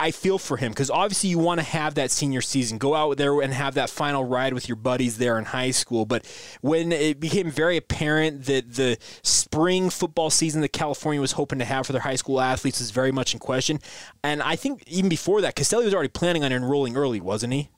I 0.00 0.10
feel 0.10 0.38
for 0.38 0.56
him 0.56 0.72
because 0.72 0.90
obviously 0.90 1.30
you 1.30 1.38
want 1.38 1.60
to 1.60 1.64
have 1.64 1.94
that 1.94 2.10
senior 2.10 2.40
season, 2.40 2.76
go 2.76 2.94
out 2.94 3.16
there 3.18 3.40
and 3.40 3.52
have 3.52 3.74
that 3.74 3.88
final 3.88 4.24
ride 4.24 4.52
with 4.52 4.68
your 4.68 4.74
buddies 4.74 5.18
there 5.18 5.38
in 5.38 5.44
high 5.44 5.70
school. 5.70 6.06
But 6.06 6.26
when 6.60 6.90
it 6.90 7.20
became 7.20 7.50
very 7.52 7.76
apparent 7.76 8.46
that 8.46 8.74
the 8.74 8.98
spring 9.22 9.90
football 9.90 10.30
season 10.30 10.60
that 10.62 10.72
California 10.72 11.20
was 11.20 11.32
hoping 11.32 11.60
to 11.60 11.64
have 11.64 11.86
for 11.86 11.92
their 11.92 12.02
high 12.02 12.16
school 12.16 12.40
athletes 12.40 12.80
is 12.80 12.90
very 12.90 13.12
much 13.12 13.32
in 13.32 13.38
question, 13.38 13.78
and 14.24 14.42
I 14.42 14.56
think 14.56 14.82
even 14.88 15.08
before 15.08 15.40
that, 15.42 15.54
Costelli 15.54 15.84
was 15.84 15.94
already 15.94 16.08
planning 16.08 16.42
on 16.42 16.52
enrolling 16.52 16.96
early, 16.96 17.20
wasn't 17.20 17.52
he? 17.52 17.70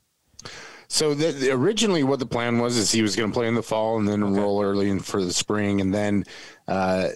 So 0.88 1.14
the, 1.14 1.32
the, 1.32 1.50
originally, 1.50 2.04
what 2.04 2.20
the 2.20 2.26
plan 2.26 2.58
was 2.58 2.76
is 2.76 2.92
he 2.92 3.02
was 3.02 3.16
going 3.16 3.30
to 3.30 3.34
play 3.34 3.48
in 3.48 3.54
the 3.54 3.62
fall 3.62 3.98
and 3.98 4.06
then 4.06 4.22
okay. 4.22 4.32
enroll 4.32 4.62
early 4.62 4.88
in, 4.88 5.00
for 5.00 5.22
the 5.22 5.32
spring, 5.32 5.80
and 5.80 5.92
then 5.92 6.24
uh, 6.68 7.08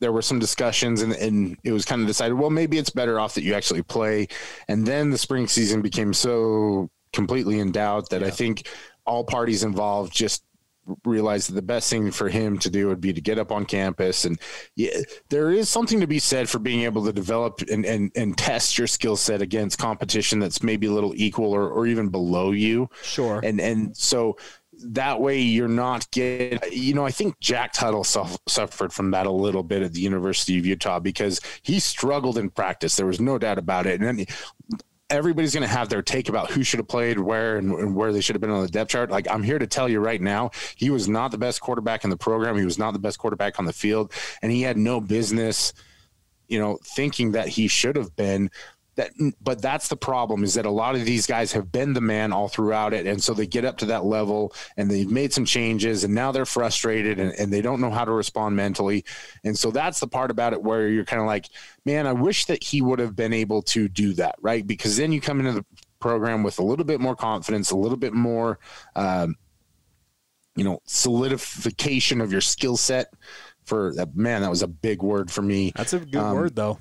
there 0.00 0.12
were 0.12 0.22
some 0.22 0.38
discussions 0.38 1.02
and, 1.02 1.12
and 1.12 1.56
it 1.62 1.72
was 1.72 1.84
kind 1.84 2.00
of 2.00 2.06
decided, 2.06 2.34
well, 2.34 2.50
maybe 2.50 2.78
it's 2.78 2.90
better 2.90 3.20
off 3.20 3.34
that 3.34 3.44
you 3.44 3.54
actually 3.54 3.82
play. 3.82 4.26
And 4.68 4.86
then 4.86 5.10
the 5.10 5.18
spring 5.18 5.46
season 5.46 5.82
became 5.82 6.12
so 6.12 6.90
completely 7.12 7.60
in 7.60 7.72
doubt 7.72 8.10
that 8.10 8.22
yeah. 8.22 8.28
I 8.28 8.30
think 8.30 8.68
all 9.06 9.24
parties 9.24 9.62
involved 9.62 10.12
just 10.12 10.44
realized 11.04 11.50
that 11.50 11.54
the 11.54 11.62
best 11.62 11.90
thing 11.90 12.10
for 12.10 12.28
him 12.28 12.58
to 12.58 12.70
do 12.70 12.88
would 12.88 13.00
be 13.00 13.12
to 13.12 13.20
get 13.20 13.38
up 13.38 13.52
on 13.52 13.64
campus 13.64 14.24
and 14.24 14.40
yeah, 14.76 14.90
there 15.28 15.50
is 15.50 15.68
something 15.68 16.00
to 16.00 16.06
be 16.06 16.18
said 16.18 16.48
for 16.48 16.58
being 16.58 16.80
able 16.80 17.04
to 17.04 17.12
develop 17.12 17.60
and, 17.70 17.84
and, 17.84 18.10
and 18.16 18.36
test 18.36 18.78
your 18.78 18.86
skill 18.86 19.16
set 19.16 19.42
against 19.42 19.78
competition 19.78 20.38
that's 20.38 20.62
maybe 20.62 20.86
a 20.86 20.92
little 20.92 21.12
equal 21.14 21.52
or, 21.52 21.68
or 21.68 21.86
even 21.86 22.08
below 22.08 22.50
you 22.50 22.88
sure 23.02 23.40
and 23.44 23.60
and 23.60 23.96
so 23.96 24.36
that 24.84 25.20
way 25.20 25.38
you're 25.38 25.68
not 25.68 26.10
getting 26.10 26.58
you 26.72 26.94
know 26.94 27.04
i 27.04 27.10
think 27.10 27.38
jack 27.40 27.72
tuttle 27.72 28.04
suffered 28.04 28.92
from 28.92 29.10
that 29.10 29.26
a 29.26 29.30
little 29.30 29.62
bit 29.62 29.82
at 29.82 29.92
the 29.92 30.00
university 30.00 30.58
of 30.58 30.66
utah 30.66 30.98
because 30.98 31.40
he 31.62 31.78
struggled 31.78 32.38
in 32.38 32.50
practice 32.50 32.96
there 32.96 33.06
was 33.06 33.20
no 33.20 33.38
doubt 33.38 33.58
about 33.58 33.86
it 33.86 34.00
and 34.00 34.18
then 34.18 34.26
everybody's 35.10 35.52
going 35.52 35.66
to 35.66 35.74
have 35.74 35.88
their 35.88 36.02
take 36.02 36.28
about 36.28 36.50
who 36.50 36.62
should 36.62 36.78
have 36.78 36.88
played 36.88 37.18
where 37.18 37.56
and, 37.56 37.72
and, 37.72 37.94
where 37.94 38.12
they 38.12 38.20
should 38.20 38.34
have 38.36 38.40
been 38.40 38.50
on 38.50 38.62
the 38.62 38.68
depth 38.68 38.90
chart. 38.90 39.10
Like 39.10 39.28
I'm 39.28 39.42
here 39.42 39.58
to 39.58 39.66
tell 39.66 39.88
you 39.88 39.98
right 39.98 40.20
now, 40.20 40.50
he 40.76 40.88
was 40.88 41.08
not 41.08 41.32
the 41.32 41.38
best 41.38 41.60
quarterback 41.60 42.04
in 42.04 42.10
the 42.10 42.16
program. 42.16 42.56
He 42.56 42.64
was 42.64 42.78
not 42.78 42.92
the 42.92 42.98
best 43.00 43.18
quarterback 43.18 43.58
on 43.58 43.64
the 43.64 43.72
field, 43.72 44.12
and 44.40 44.52
he 44.52 44.62
had 44.62 44.76
no 44.76 45.00
business, 45.00 45.72
you 46.48 46.58
know, 46.58 46.78
thinking 46.84 47.32
that 47.32 47.48
he 47.48 47.68
should 47.68 47.96
have 47.96 48.14
been 48.16 48.50
that 48.96 49.12
but 49.40 49.62
that's 49.62 49.88
the 49.88 49.96
problem 49.96 50.42
is 50.42 50.54
that 50.54 50.66
a 50.66 50.70
lot 50.70 50.94
of 50.94 51.04
these 51.04 51.26
guys 51.26 51.52
have 51.52 51.70
been 51.70 51.92
the 51.92 52.00
man 52.00 52.32
all 52.32 52.48
throughout 52.48 52.92
it. 52.92 53.06
And 53.06 53.22
so 53.22 53.32
they 53.32 53.46
get 53.46 53.64
up 53.64 53.78
to 53.78 53.86
that 53.86 54.04
level 54.04 54.52
and 54.76 54.90
they've 54.90 55.10
made 55.10 55.32
some 55.32 55.44
changes 55.44 56.04
and 56.04 56.14
now 56.14 56.32
they're 56.32 56.46
frustrated 56.46 57.18
and, 57.18 57.32
and 57.34 57.52
they 57.52 57.62
don't 57.62 57.80
know 57.80 57.90
how 57.90 58.04
to 58.04 58.10
respond 58.10 58.56
mentally. 58.56 59.04
And 59.44 59.58
so 59.58 59.70
that's 59.70 60.00
the 60.00 60.08
part 60.08 60.30
about 60.30 60.52
it 60.52 60.62
where 60.62 60.88
you're 60.88 61.04
kind 61.04 61.20
of 61.20 61.26
like 61.26 61.46
man 61.86 62.06
i 62.06 62.12
wish 62.12 62.44
that 62.44 62.62
he 62.62 62.82
would 62.82 62.98
have 62.98 63.16
been 63.16 63.32
able 63.32 63.62
to 63.62 63.88
do 63.88 64.12
that 64.14 64.34
right? 64.40 64.66
Because 64.66 64.96
then 64.96 65.12
you 65.12 65.20
come 65.20 65.40
into 65.40 65.52
the 65.52 65.64
program 65.98 66.42
with 66.42 66.58
a 66.58 66.64
little 66.64 66.84
bit 66.84 67.00
more 67.00 67.14
confidence 67.14 67.70
a 67.70 67.76
little 67.76 67.98
bit 67.98 68.14
more 68.14 68.58
um, 68.96 69.36
you 70.56 70.64
know 70.64 70.80
solidification 70.84 72.20
of 72.20 72.32
your 72.32 72.40
skill 72.40 72.76
set 72.76 73.12
for 73.64 73.94
that 73.94 74.16
man 74.16 74.42
that 74.42 74.50
was 74.50 74.62
a 74.62 74.68
big 74.68 75.02
word 75.02 75.30
for 75.30 75.42
me. 75.42 75.72
That's 75.76 75.92
a 75.92 76.00
good 76.00 76.16
um, 76.16 76.34
word 76.34 76.56
though 76.56 76.78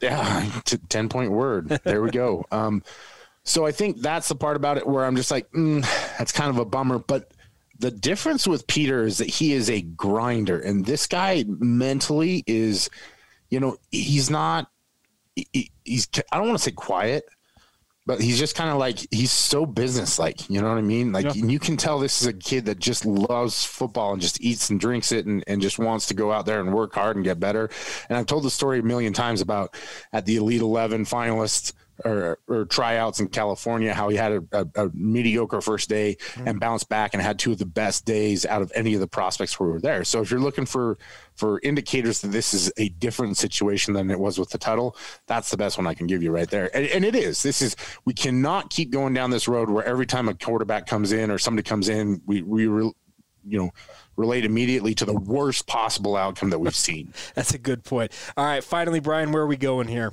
yeah, 0.00 0.50
t- 0.64 0.78
10 0.88 1.08
point 1.08 1.30
word. 1.30 1.68
There 1.84 2.02
we 2.02 2.10
go. 2.10 2.44
Um, 2.52 2.82
so 3.44 3.64
I 3.64 3.72
think 3.72 4.02
that's 4.02 4.28
the 4.28 4.34
part 4.34 4.56
about 4.56 4.76
it 4.76 4.86
where 4.86 5.06
I'm 5.06 5.16
just 5.16 5.30
like, 5.30 5.50
mm, 5.52 5.80
that's 6.18 6.32
kind 6.32 6.50
of 6.50 6.58
a 6.58 6.66
bummer. 6.66 6.98
But 6.98 7.32
the 7.78 7.90
difference 7.90 8.46
with 8.46 8.66
Peter 8.66 9.04
is 9.04 9.18
that 9.18 9.28
he 9.30 9.54
is 9.54 9.70
a 9.70 9.80
grinder, 9.80 10.60
and 10.60 10.84
this 10.84 11.06
guy 11.06 11.44
mentally 11.46 12.44
is, 12.46 12.90
you 13.48 13.58
know, 13.58 13.78
he's 13.90 14.28
not. 14.28 14.70
He, 15.34 15.70
he's 15.84 16.08
I 16.30 16.36
don't 16.36 16.48
want 16.48 16.58
to 16.58 16.64
say 16.64 16.72
quiet, 16.72 17.24
but 18.08 18.22
he's 18.22 18.38
just 18.38 18.56
kind 18.56 18.70
of 18.70 18.78
like 18.78 19.06
he's 19.10 19.30
so 19.30 19.66
business 19.66 20.18
like 20.18 20.48
you 20.48 20.62
know 20.62 20.68
what 20.68 20.78
i 20.78 20.82
mean 20.82 21.12
like 21.12 21.26
yeah. 21.26 21.32
you 21.34 21.58
can 21.58 21.76
tell 21.76 21.98
this 21.98 22.22
is 22.22 22.26
a 22.26 22.32
kid 22.32 22.64
that 22.64 22.78
just 22.78 23.04
loves 23.04 23.66
football 23.66 24.14
and 24.14 24.22
just 24.22 24.40
eats 24.40 24.70
and 24.70 24.80
drinks 24.80 25.12
it 25.12 25.26
and, 25.26 25.44
and 25.46 25.60
just 25.60 25.78
wants 25.78 26.06
to 26.06 26.14
go 26.14 26.32
out 26.32 26.46
there 26.46 26.58
and 26.58 26.72
work 26.72 26.94
hard 26.94 27.16
and 27.16 27.24
get 27.24 27.38
better 27.38 27.68
and 28.08 28.16
i've 28.16 28.24
told 28.24 28.42
the 28.42 28.50
story 28.50 28.78
a 28.78 28.82
million 28.82 29.12
times 29.12 29.42
about 29.42 29.74
at 30.14 30.24
the 30.24 30.36
elite 30.36 30.62
11 30.62 31.04
finalists 31.04 31.74
or, 32.04 32.38
or 32.48 32.64
tryouts 32.64 33.20
in 33.20 33.28
California, 33.28 33.92
how 33.92 34.08
he 34.08 34.16
had 34.16 34.32
a, 34.32 34.42
a, 34.52 34.86
a 34.86 34.90
mediocre 34.94 35.60
first 35.60 35.88
day 35.88 36.16
mm-hmm. 36.34 36.48
and 36.48 36.60
bounced 36.60 36.88
back 36.88 37.14
and 37.14 37.22
had 37.22 37.38
two 37.38 37.52
of 37.52 37.58
the 37.58 37.66
best 37.66 38.04
days 38.04 38.46
out 38.46 38.62
of 38.62 38.70
any 38.74 38.94
of 38.94 39.00
the 39.00 39.06
prospects 39.06 39.54
who 39.54 39.64
were 39.64 39.80
there. 39.80 40.04
So 40.04 40.20
if 40.20 40.30
you're 40.30 40.40
looking 40.40 40.66
for 40.66 40.98
for 41.34 41.60
indicators 41.62 42.20
that 42.22 42.32
this 42.32 42.52
is 42.52 42.72
a 42.78 42.88
different 42.88 43.36
situation 43.36 43.94
than 43.94 44.10
it 44.10 44.18
was 44.18 44.38
with 44.38 44.50
the 44.50 44.58
Tuttle, 44.58 44.96
that's 45.26 45.50
the 45.50 45.56
best 45.56 45.78
one 45.78 45.86
I 45.86 45.94
can 45.94 46.06
give 46.06 46.22
you 46.22 46.32
right 46.32 46.50
there. 46.50 46.74
And, 46.74 46.86
and 46.86 47.04
it 47.04 47.14
is. 47.14 47.42
This 47.42 47.62
is 47.62 47.76
we 48.04 48.12
cannot 48.12 48.70
keep 48.70 48.90
going 48.90 49.14
down 49.14 49.30
this 49.30 49.48
road 49.48 49.70
where 49.70 49.84
every 49.84 50.06
time 50.06 50.28
a 50.28 50.34
quarterback 50.34 50.86
comes 50.86 51.12
in 51.12 51.30
or 51.30 51.38
somebody 51.38 51.68
comes 51.68 51.88
in, 51.88 52.20
we 52.26 52.42
we 52.42 52.66
re, 52.66 52.92
you 53.46 53.58
know 53.58 53.70
relate 54.16 54.44
immediately 54.44 54.94
to 54.96 55.04
the 55.04 55.14
worst 55.14 55.66
possible 55.66 56.16
outcome 56.16 56.50
that 56.50 56.58
we've 56.58 56.74
seen. 56.74 57.14
That's 57.34 57.54
a 57.54 57.58
good 57.58 57.84
point. 57.84 58.12
All 58.36 58.44
right, 58.44 58.62
finally, 58.62 59.00
Brian, 59.00 59.30
where 59.32 59.44
are 59.44 59.46
we 59.46 59.56
going 59.56 59.88
here? 59.88 60.12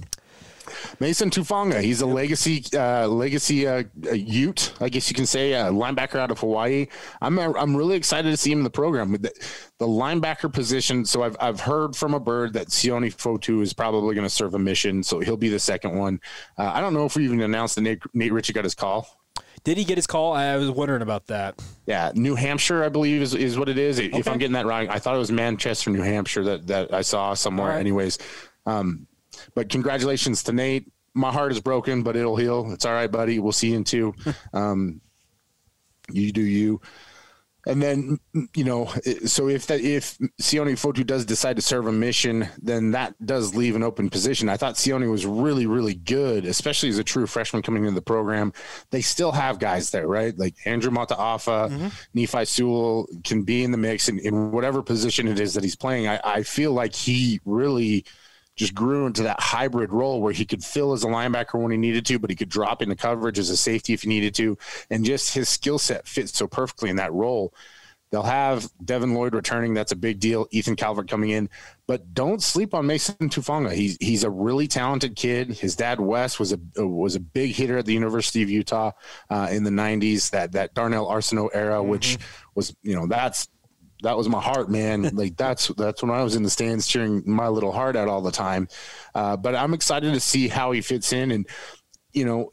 Mason 0.99 1.29
Tufaga, 1.29 1.81
He's 1.81 2.01
a 2.01 2.05
legacy 2.05 2.63
uh, 2.73 3.07
legacy 3.07 3.67
uh, 3.67 3.83
Ute, 4.13 4.73
I 4.79 4.89
guess 4.89 5.09
you 5.09 5.15
can 5.15 5.25
say, 5.25 5.53
a 5.53 5.65
linebacker 5.65 6.15
out 6.15 6.31
of 6.31 6.39
Hawaii. 6.39 6.87
I'm 7.21 7.37
I'm 7.39 7.75
really 7.75 7.95
excited 7.95 8.29
to 8.29 8.37
see 8.37 8.51
him 8.51 8.59
in 8.59 8.63
the 8.63 8.69
program. 8.69 9.13
The, 9.13 9.31
the 9.77 9.87
linebacker 9.87 10.51
position. 10.51 11.05
So 11.05 11.23
I've 11.23 11.37
I've 11.39 11.59
heard 11.59 11.95
from 11.95 12.13
a 12.13 12.19
bird 12.19 12.53
that 12.53 12.67
Sione 12.67 13.13
Fotu 13.13 13.61
is 13.61 13.73
probably 13.73 14.15
going 14.15 14.27
to 14.27 14.33
serve 14.33 14.53
a 14.53 14.59
mission, 14.59 15.03
so 15.03 15.19
he'll 15.19 15.37
be 15.37 15.49
the 15.49 15.59
second 15.59 15.97
one. 15.97 16.19
Uh, 16.57 16.71
I 16.73 16.81
don't 16.81 16.93
know 16.93 17.05
if 17.05 17.15
we 17.15 17.25
even 17.25 17.41
announced 17.41 17.75
that 17.75 17.81
Nate, 17.81 18.01
Nate 18.13 18.33
Ritchie 18.33 18.53
got 18.53 18.63
his 18.63 18.75
call. 18.75 19.07
Did 19.63 19.77
he 19.77 19.83
get 19.83 19.97
his 19.97 20.05
call? 20.05 20.33
I 20.33 20.55
was 20.57 20.69
wondering 20.69 21.01
about 21.01 21.25
that. 21.27 21.59
Yeah, 21.87 22.11
New 22.13 22.35
Hampshire, 22.35 22.83
I 22.83 22.89
believe, 22.89 23.23
is, 23.23 23.33
is 23.33 23.57
what 23.57 23.67
it 23.67 23.79
is. 23.79 23.99
Okay. 23.99 24.15
If 24.15 24.27
I'm 24.27 24.37
getting 24.37 24.53
that 24.53 24.67
wrong, 24.67 24.87
I 24.89 24.99
thought 24.99 25.15
it 25.15 25.19
was 25.19 25.31
Manchester, 25.31 25.89
New 25.89 26.03
Hampshire 26.03 26.43
that, 26.43 26.67
that 26.67 26.93
I 26.93 27.01
saw 27.01 27.33
somewhere. 27.33 27.69
Right. 27.69 27.79
Anyways, 27.79 28.19
um, 28.67 29.07
but 29.55 29.69
congratulations 29.69 30.43
to 30.43 30.53
Nate. 30.53 30.91
My 31.13 31.31
heart 31.31 31.51
is 31.51 31.61
broken, 31.61 32.03
but 32.03 32.15
it'll 32.15 32.35
heal. 32.35 32.71
It's 32.73 32.85
all 32.85 32.93
right, 32.93 33.11
buddy. 33.11 33.39
We'll 33.39 33.53
see 33.53 33.71
you 33.71 33.77
in 33.77 33.83
two. 33.83 34.13
Um, 34.53 35.01
you 36.11 36.31
do 36.31 36.41
you. 36.41 36.81
And 37.67 37.81
then, 37.81 38.19
you 38.55 38.63
know, 38.63 38.85
so 39.25 39.49
if 39.49 39.65
that 39.67 39.81
if 39.81 40.19
Sione 40.39 40.73
Fotu 40.73 41.03
does 41.05 41.25
decide 41.25 41.55
to 41.55 41.63
serve 41.63 41.87
a 41.87 41.91
mission, 41.91 42.47
then 42.61 42.91
that 42.91 43.15
does 43.25 43.55
leave 43.55 43.75
an 43.75 43.81
open 43.81 44.11
position. 44.11 44.49
I 44.49 44.57
thought 44.57 44.75
Sione 44.75 45.09
was 45.09 45.25
really, 45.25 45.65
really 45.65 45.95
good, 45.95 46.45
especially 46.45 46.89
as 46.89 46.99
a 46.99 47.03
true 47.03 47.25
freshman 47.25 47.63
coming 47.63 47.83
into 47.83 47.95
the 47.95 48.03
program. 48.03 48.53
They 48.91 49.01
still 49.01 49.31
have 49.31 49.57
guys 49.57 49.89
there, 49.89 50.07
right? 50.07 50.37
Like 50.37 50.55
Andrew 50.65 50.91
Mataafa, 50.91 51.71
mm-hmm. 51.71 51.87
Nephi 52.13 52.45
Sewell 52.45 53.07
can 53.23 53.41
be 53.41 53.63
in 53.63 53.71
the 53.71 53.79
mix 53.79 54.09
in, 54.09 54.19
in 54.19 54.51
whatever 54.51 54.83
position 54.83 55.27
it 55.27 55.39
is 55.39 55.55
that 55.55 55.63
he's 55.63 55.75
playing. 55.75 56.07
I, 56.07 56.19
I 56.23 56.43
feel 56.43 56.71
like 56.71 56.93
he 56.93 57.39
really– 57.45 58.05
just 58.55 58.73
grew 58.73 59.05
into 59.05 59.23
that 59.23 59.39
hybrid 59.39 59.91
role 59.91 60.21
where 60.21 60.33
he 60.33 60.45
could 60.45 60.63
fill 60.63 60.93
as 60.93 61.03
a 61.03 61.07
linebacker 61.07 61.61
when 61.61 61.71
he 61.71 61.77
needed 61.77 62.05
to, 62.05 62.19
but 62.19 62.29
he 62.29 62.35
could 62.35 62.49
drop 62.49 62.81
into 62.81 62.95
coverage 62.95 63.39
as 63.39 63.49
a 63.49 63.57
safety 63.57 63.93
if 63.93 64.03
he 64.03 64.09
needed 64.09 64.33
to. 64.35 64.57
And 64.89 65.03
just 65.03 65.33
his 65.33 65.49
skill 65.49 65.79
set 65.79 66.07
fits 66.07 66.37
so 66.37 66.47
perfectly 66.47 66.89
in 66.89 66.95
that 66.95 67.13
role. 67.13 67.53
They'll 68.11 68.23
have 68.23 68.69
Devin 68.83 69.13
Lloyd 69.13 69.33
returning. 69.33 69.73
That's 69.73 69.91
a 69.91 69.95
big 69.95 70.19
deal. 70.19 70.47
Ethan 70.51 70.77
Calvert 70.77 71.09
coming 71.09 71.31
in, 71.31 71.49
but 71.85 72.13
don't 72.13 72.41
sleep 72.41 72.73
on 72.73 72.87
Mason 72.87 73.15
Tufaga. 73.29 73.73
He's 73.73 73.97
he's 73.99 74.23
a 74.23 74.29
really 74.29 74.67
talented 74.67 75.17
kid. 75.17 75.49
His 75.49 75.75
dad 75.75 75.99
Wes 75.99 76.39
was 76.39 76.53
a 76.53 76.87
was 76.87 77.15
a 77.15 77.19
big 77.19 77.51
hitter 77.51 77.77
at 77.77 77.85
the 77.85 77.93
University 77.93 78.41
of 78.41 78.49
Utah 78.49 78.91
uh, 79.29 79.49
in 79.51 79.63
the 79.63 79.69
'90s. 79.69 80.29
That 80.29 80.53
that 80.53 80.73
Darnell 80.75 81.07
Arceneaux 81.07 81.49
era, 81.53 81.79
mm-hmm. 81.79 81.89
which 81.89 82.17
was 82.53 82.73
you 82.83 82.95
know 82.95 83.07
that's 83.07 83.49
that 84.05 84.15
was 84.15 84.29
my 84.29 84.41
heart, 84.41 84.69
man. 84.69 85.01
like 85.13 85.35
that's 85.35 85.67
that's 85.69 86.01
when 86.01 86.11
I 86.11 86.23
was 86.23 86.35
in 86.35 86.43
the 86.43 86.49
stands 86.49 86.87
cheering 86.87 87.23
my 87.25 87.47
little 87.47 87.71
heart 87.71 87.95
out 87.95 88.07
all 88.07 88.21
the 88.21 88.31
time. 88.31 88.67
Uh, 89.13 89.35
but 89.35 89.55
I'm 89.55 89.73
excited 89.73 90.13
to 90.13 90.19
see 90.19 90.47
how 90.47 90.71
he 90.71 90.81
fits 90.81 91.11
in, 91.11 91.31
and 91.31 91.47
you 92.13 92.23
know, 92.23 92.51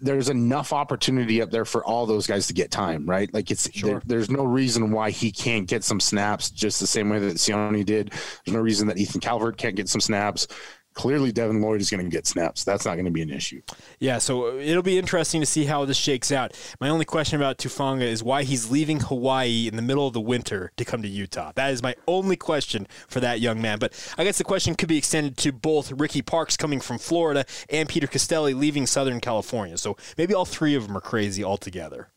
there's 0.00 0.28
enough 0.28 0.72
opportunity 0.72 1.40
up 1.40 1.50
there 1.50 1.64
for 1.64 1.84
all 1.84 2.04
those 2.04 2.26
guys 2.26 2.46
to 2.48 2.52
get 2.52 2.70
time, 2.70 3.06
right? 3.06 3.32
Like 3.32 3.50
it's 3.50 3.70
sure. 3.72 3.90
there, 3.90 4.02
there's 4.04 4.30
no 4.30 4.44
reason 4.44 4.90
why 4.90 5.10
he 5.10 5.30
can't 5.30 5.68
get 5.68 5.84
some 5.84 6.00
snaps 6.00 6.50
just 6.50 6.80
the 6.80 6.86
same 6.86 7.08
way 7.08 7.18
that 7.20 7.36
Sione 7.36 7.84
did. 7.84 8.10
There's 8.10 8.54
no 8.54 8.60
reason 8.60 8.88
that 8.88 8.98
Ethan 8.98 9.20
Calvert 9.20 9.56
can't 9.56 9.76
get 9.76 9.88
some 9.88 10.00
snaps 10.00 10.48
clearly 10.94 11.32
Devin 11.32 11.60
Lloyd 11.60 11.80
is 11.80 11.90
going 11.90 12.04
to 12.04 12.10
get 12.10 12.26
snaps. 12.26 12.64
That's 12.64 12.84
not 12.84 12.94
going 12.94 13.04
to 13.04 13.10
be 13.10 13.22
an 13.22 13.30
issue. 13.30 13.60
Yeah, 13.98 14.18
so 14.18 14.46
uh, 14.46 14.54
it'll 14.54 14.82
be 14.82 14.98
interesting 14.98 15.40
to 15.40 15.46
see 15.46 15.64
how 15.64 15.84
this 15.84 15.96
shakes 15.96 16.32
out. 16.32 16.58
My 16.80 16.88
only 16.88 17.04
question 17.04 17.40
about 17.40 17.58
Tufaga 17.58 18.02
is 18.02 18.22
why 18.22 18.44
he's 18.44 18.70
leaving 18.70 19.00
Hawaii 19.00 19.68
in 19.68 19.76
the 19.76 19.82
middle 19.82 20.06
of 20.06 20.12
the 20.12 20.20
winter 20.20 20.72
to 20.76 20.84
come 20.84 21.02
to 21.02 21.08
Utah. 21.08 21.52
That 21.54 21.72
is 21.72 21.82
my 21.82 21.94
only 22.06 22.36
question 22.36 22.86
for 23.08 23.20
that 23.20 23.40
young 23.40 23.60
man. 23.60 23.78
But 23.78 23.92
I 24.16 24.24
guess 24.24 24.38
the 24.38 24.44
question 24.44 24.74
could 24.74 24.88
be 24.88 24.98
extended 24.98 25.36
to 25.38 25.52
both 25.52 25.92
Ricky 25.92 26.22
Parks 26.22 26.56
coming 26.56 26.80
from 26.80 26.98
Florida 26.98 27.44
and 27.68 27.88
Peter 27.88 28.06
Costelli 28.06 28.54
leaving 28.54 28.86
Southern 28.86 29.20
California. 29.20 29.76
So 29.76 29.96
maybe 30.16 30.34
all 30.34 30.44
three 30.44 30.74
of 30.74 30.86
them 30.86 30.96
are 30.96 31.00
crazy 31.00 31.44
altogether. 31.44 32.08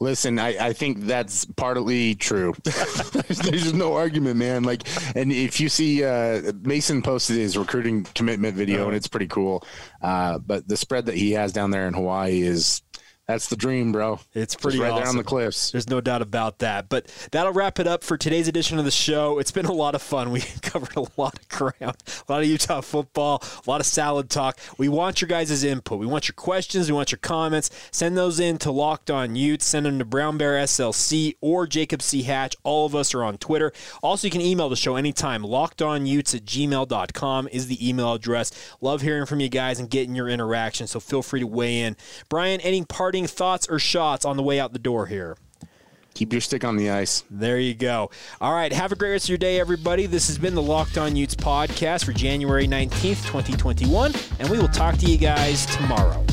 Listen, 0.00 0.38
I, 0.38 0.68
I 0.68 0.72
think 0.72 1.02
that's 1.02 1.44
partly 1.44 2.14
true. 2.14 2.54
there's, 2.64 3.38
there's, 3.38 3.72
no 3.74 3.94
argument, 3.94 4.36
man. 4.36 4.64
Like, 4.64 4.82
and 5.16 5.32
if 5.32 5.60
you 5.60 5.68
see, 5.68 6.04
uh, 6.04 6.52
Mason 6.62 7.00
posted 7.00 7.36
his 7.36 7.56
recruiting 7.56 8.04
commitment 8.14 8.56
video, 8.56 8.78
and 8.78 8.88
uh-huh. 8.88 8.96
it's 8.96 9.08
pretty 9.08 9.28
cool. 9.28 9.64
Uh, 10.02 10.38
but 10.38 10.66
the 10.66 10.76
spread 10.76 11.06
that 11.06 11.16
he 11.16 11.32
has 11.32 11.52
down 11.52 11.70
there 11.70 11.86
in 11.86 11.94
Hawaii 11.94 12.42
is 12.42 12.82
that's 13.26 13.48
the 13.48 13.56
dream, 13.56 13.90
bro. 13.90 14.20
It's 14.34 14.54
pretty 14.54 14.78
right 14.78 14.90
awesome. 14.90 15.02
there 15.02 15.08
on 15.08 15.16
the 15.16 15.24
cliffs. 15.24 15.70
There's 15.70 15.88
no 15.88 16.02
doubt 16.02 16.20
about 16.20 16.58
that. 16.58 16.90
But 16.90 17.06
that'll 17.32 17.54
wrap 17.54 17.78
it 17.78 17.86
up 17.86 18.04
for 18.04 18.18
today's 18.18 18.48
edition 18.48 18.78
of 18.78 18.84
the 18.84 18.90
show. 18.90 19.38
It's 19.38 19.50
been 19.50 19.64
a 19.64 19.72
lot 19.72 19.94
of 19.94 20.02
fun. 20.02 20.30
We 20.30 20.40
covered 20.62 20.94
a 20.94 21.06
lot 21.16 21.38
of 21.38 21.48
ground, 21.48 21.96
a 22.28 22.32
lot 22.32 22.42
of 22.42 22.46
Utah 22.46 22.82
football, 22.82 23.42
a 23.66 23.70
lot 23.70 23.80
of 23.80 23.86
salad 23.86 24.28
talk. 24.28 24.58
We 24.76 24.90
want 24.90 25.22
your 25.22 25.28
guys' 25.28 25.64
input. 25.64 25.98
We 25.98 26.06
want 26.06 26.28
your 26.28 26.34
questions. 26.34 26.90
We 26.90 26.94
want 26.94 27.12
your 27.12 27.18
comments. 27.18 27.70
Send 27.90 28.16
those 28.16 28.40
in 28.40 28.58
to 28.58 28.70
Locked 28.70 29.10
On 29.10 29.34
Utes. 29.34 29.64
Send 29.64 29.86
them 29.86 29.98
to 30.00 30.04
Brown 30.04 30.36
Bear 30.36 30.62
SLC 30.62 31.36
or 31.40 31.66
Jacob 31.66 32.02
C. 32.02 32.24
Hatch. 32.24 32.54
All 32.62 32.84
of 32.84 32.94
us 32.94 33.14
are 33.14 33.24
on 33.24 33.38
Twitter. 33.38 33.72
Also, 34.02 34.26
you 34.26 34.30
can 34.30 34.42
email 34.42 34.68
the 34.68 34.76
show 34.76 34.96
anytime. 34.96 35.42
LockedOnUtes 35.42 36.34
at 36.34 36.44
gmail.com 36.44 37.48
is 37.50 37.68
the 37.68 37.88
email 37.88 38.12
address. 38.12 38.52
Love 38.82 39.00
hearing 39.00 39.24
from 39.24 39.40
you 39.40 39.48
guys 39.48 39.80
and 39.80 39.88
getting 39.88 40.14
your 40.14 40.28
interaction. 40.28 40.86
So 40.86 41.00
feel 41.00 41.22
free 41.22 41.40
to 41.40 41.46
weigh 41.46 41.80
in. 41.80 41.96
Brian, 42.28 42.60
any 42.60 42.84
part 42.84 43.13
parting 43.14 43.28
thoughts 43.28 43.68
or 43.68 43.78
shots 43.78 44.24
on 44.24 44.36
the 44.36 44.42
way 44.42 44.58
out 44.58 44.72
the 44.72 44.78
door 44.78 45.06
here? 45.06 45.36
Keep 46.14 46.32
your 46.32 46.40
stick 46.40 46.64
on 46.64 46.76
the 46.76 46.90
ice. 46.90 47.22
There 47.30 47.60
you 47.60 47.72
go. 47.72 48.10
All 48.40 48.52
right. 48.52 48.72
Have 48.72 48.90
a 48.90 48.96
great 48.96 49.12
rest 49.12 49.26
of 49.26 49.28
your 49.28 49.38
day, 49.38 49.60
everybody. 49.60 50.06
This 50.06 50.26
has 50.26 50.36
been 50.36 50.56
the 50.56 50.62
Locked 50.62 50.98
On 50.98 51.14
Utes 51.14 51.36
podcast 51.36 52.04
for 52.04 52.12
January 52.12 52.66
19th, 52.66 53.24
2021, 53.26 54.14
and 54.40 54.50
we 54.50 54.58
will 54.58 54.66
talk 54.66 54.96
to 54.96 55.06
you 55.06 55.16
guys 55.16 55.64
tomorrow. 55.66 56.24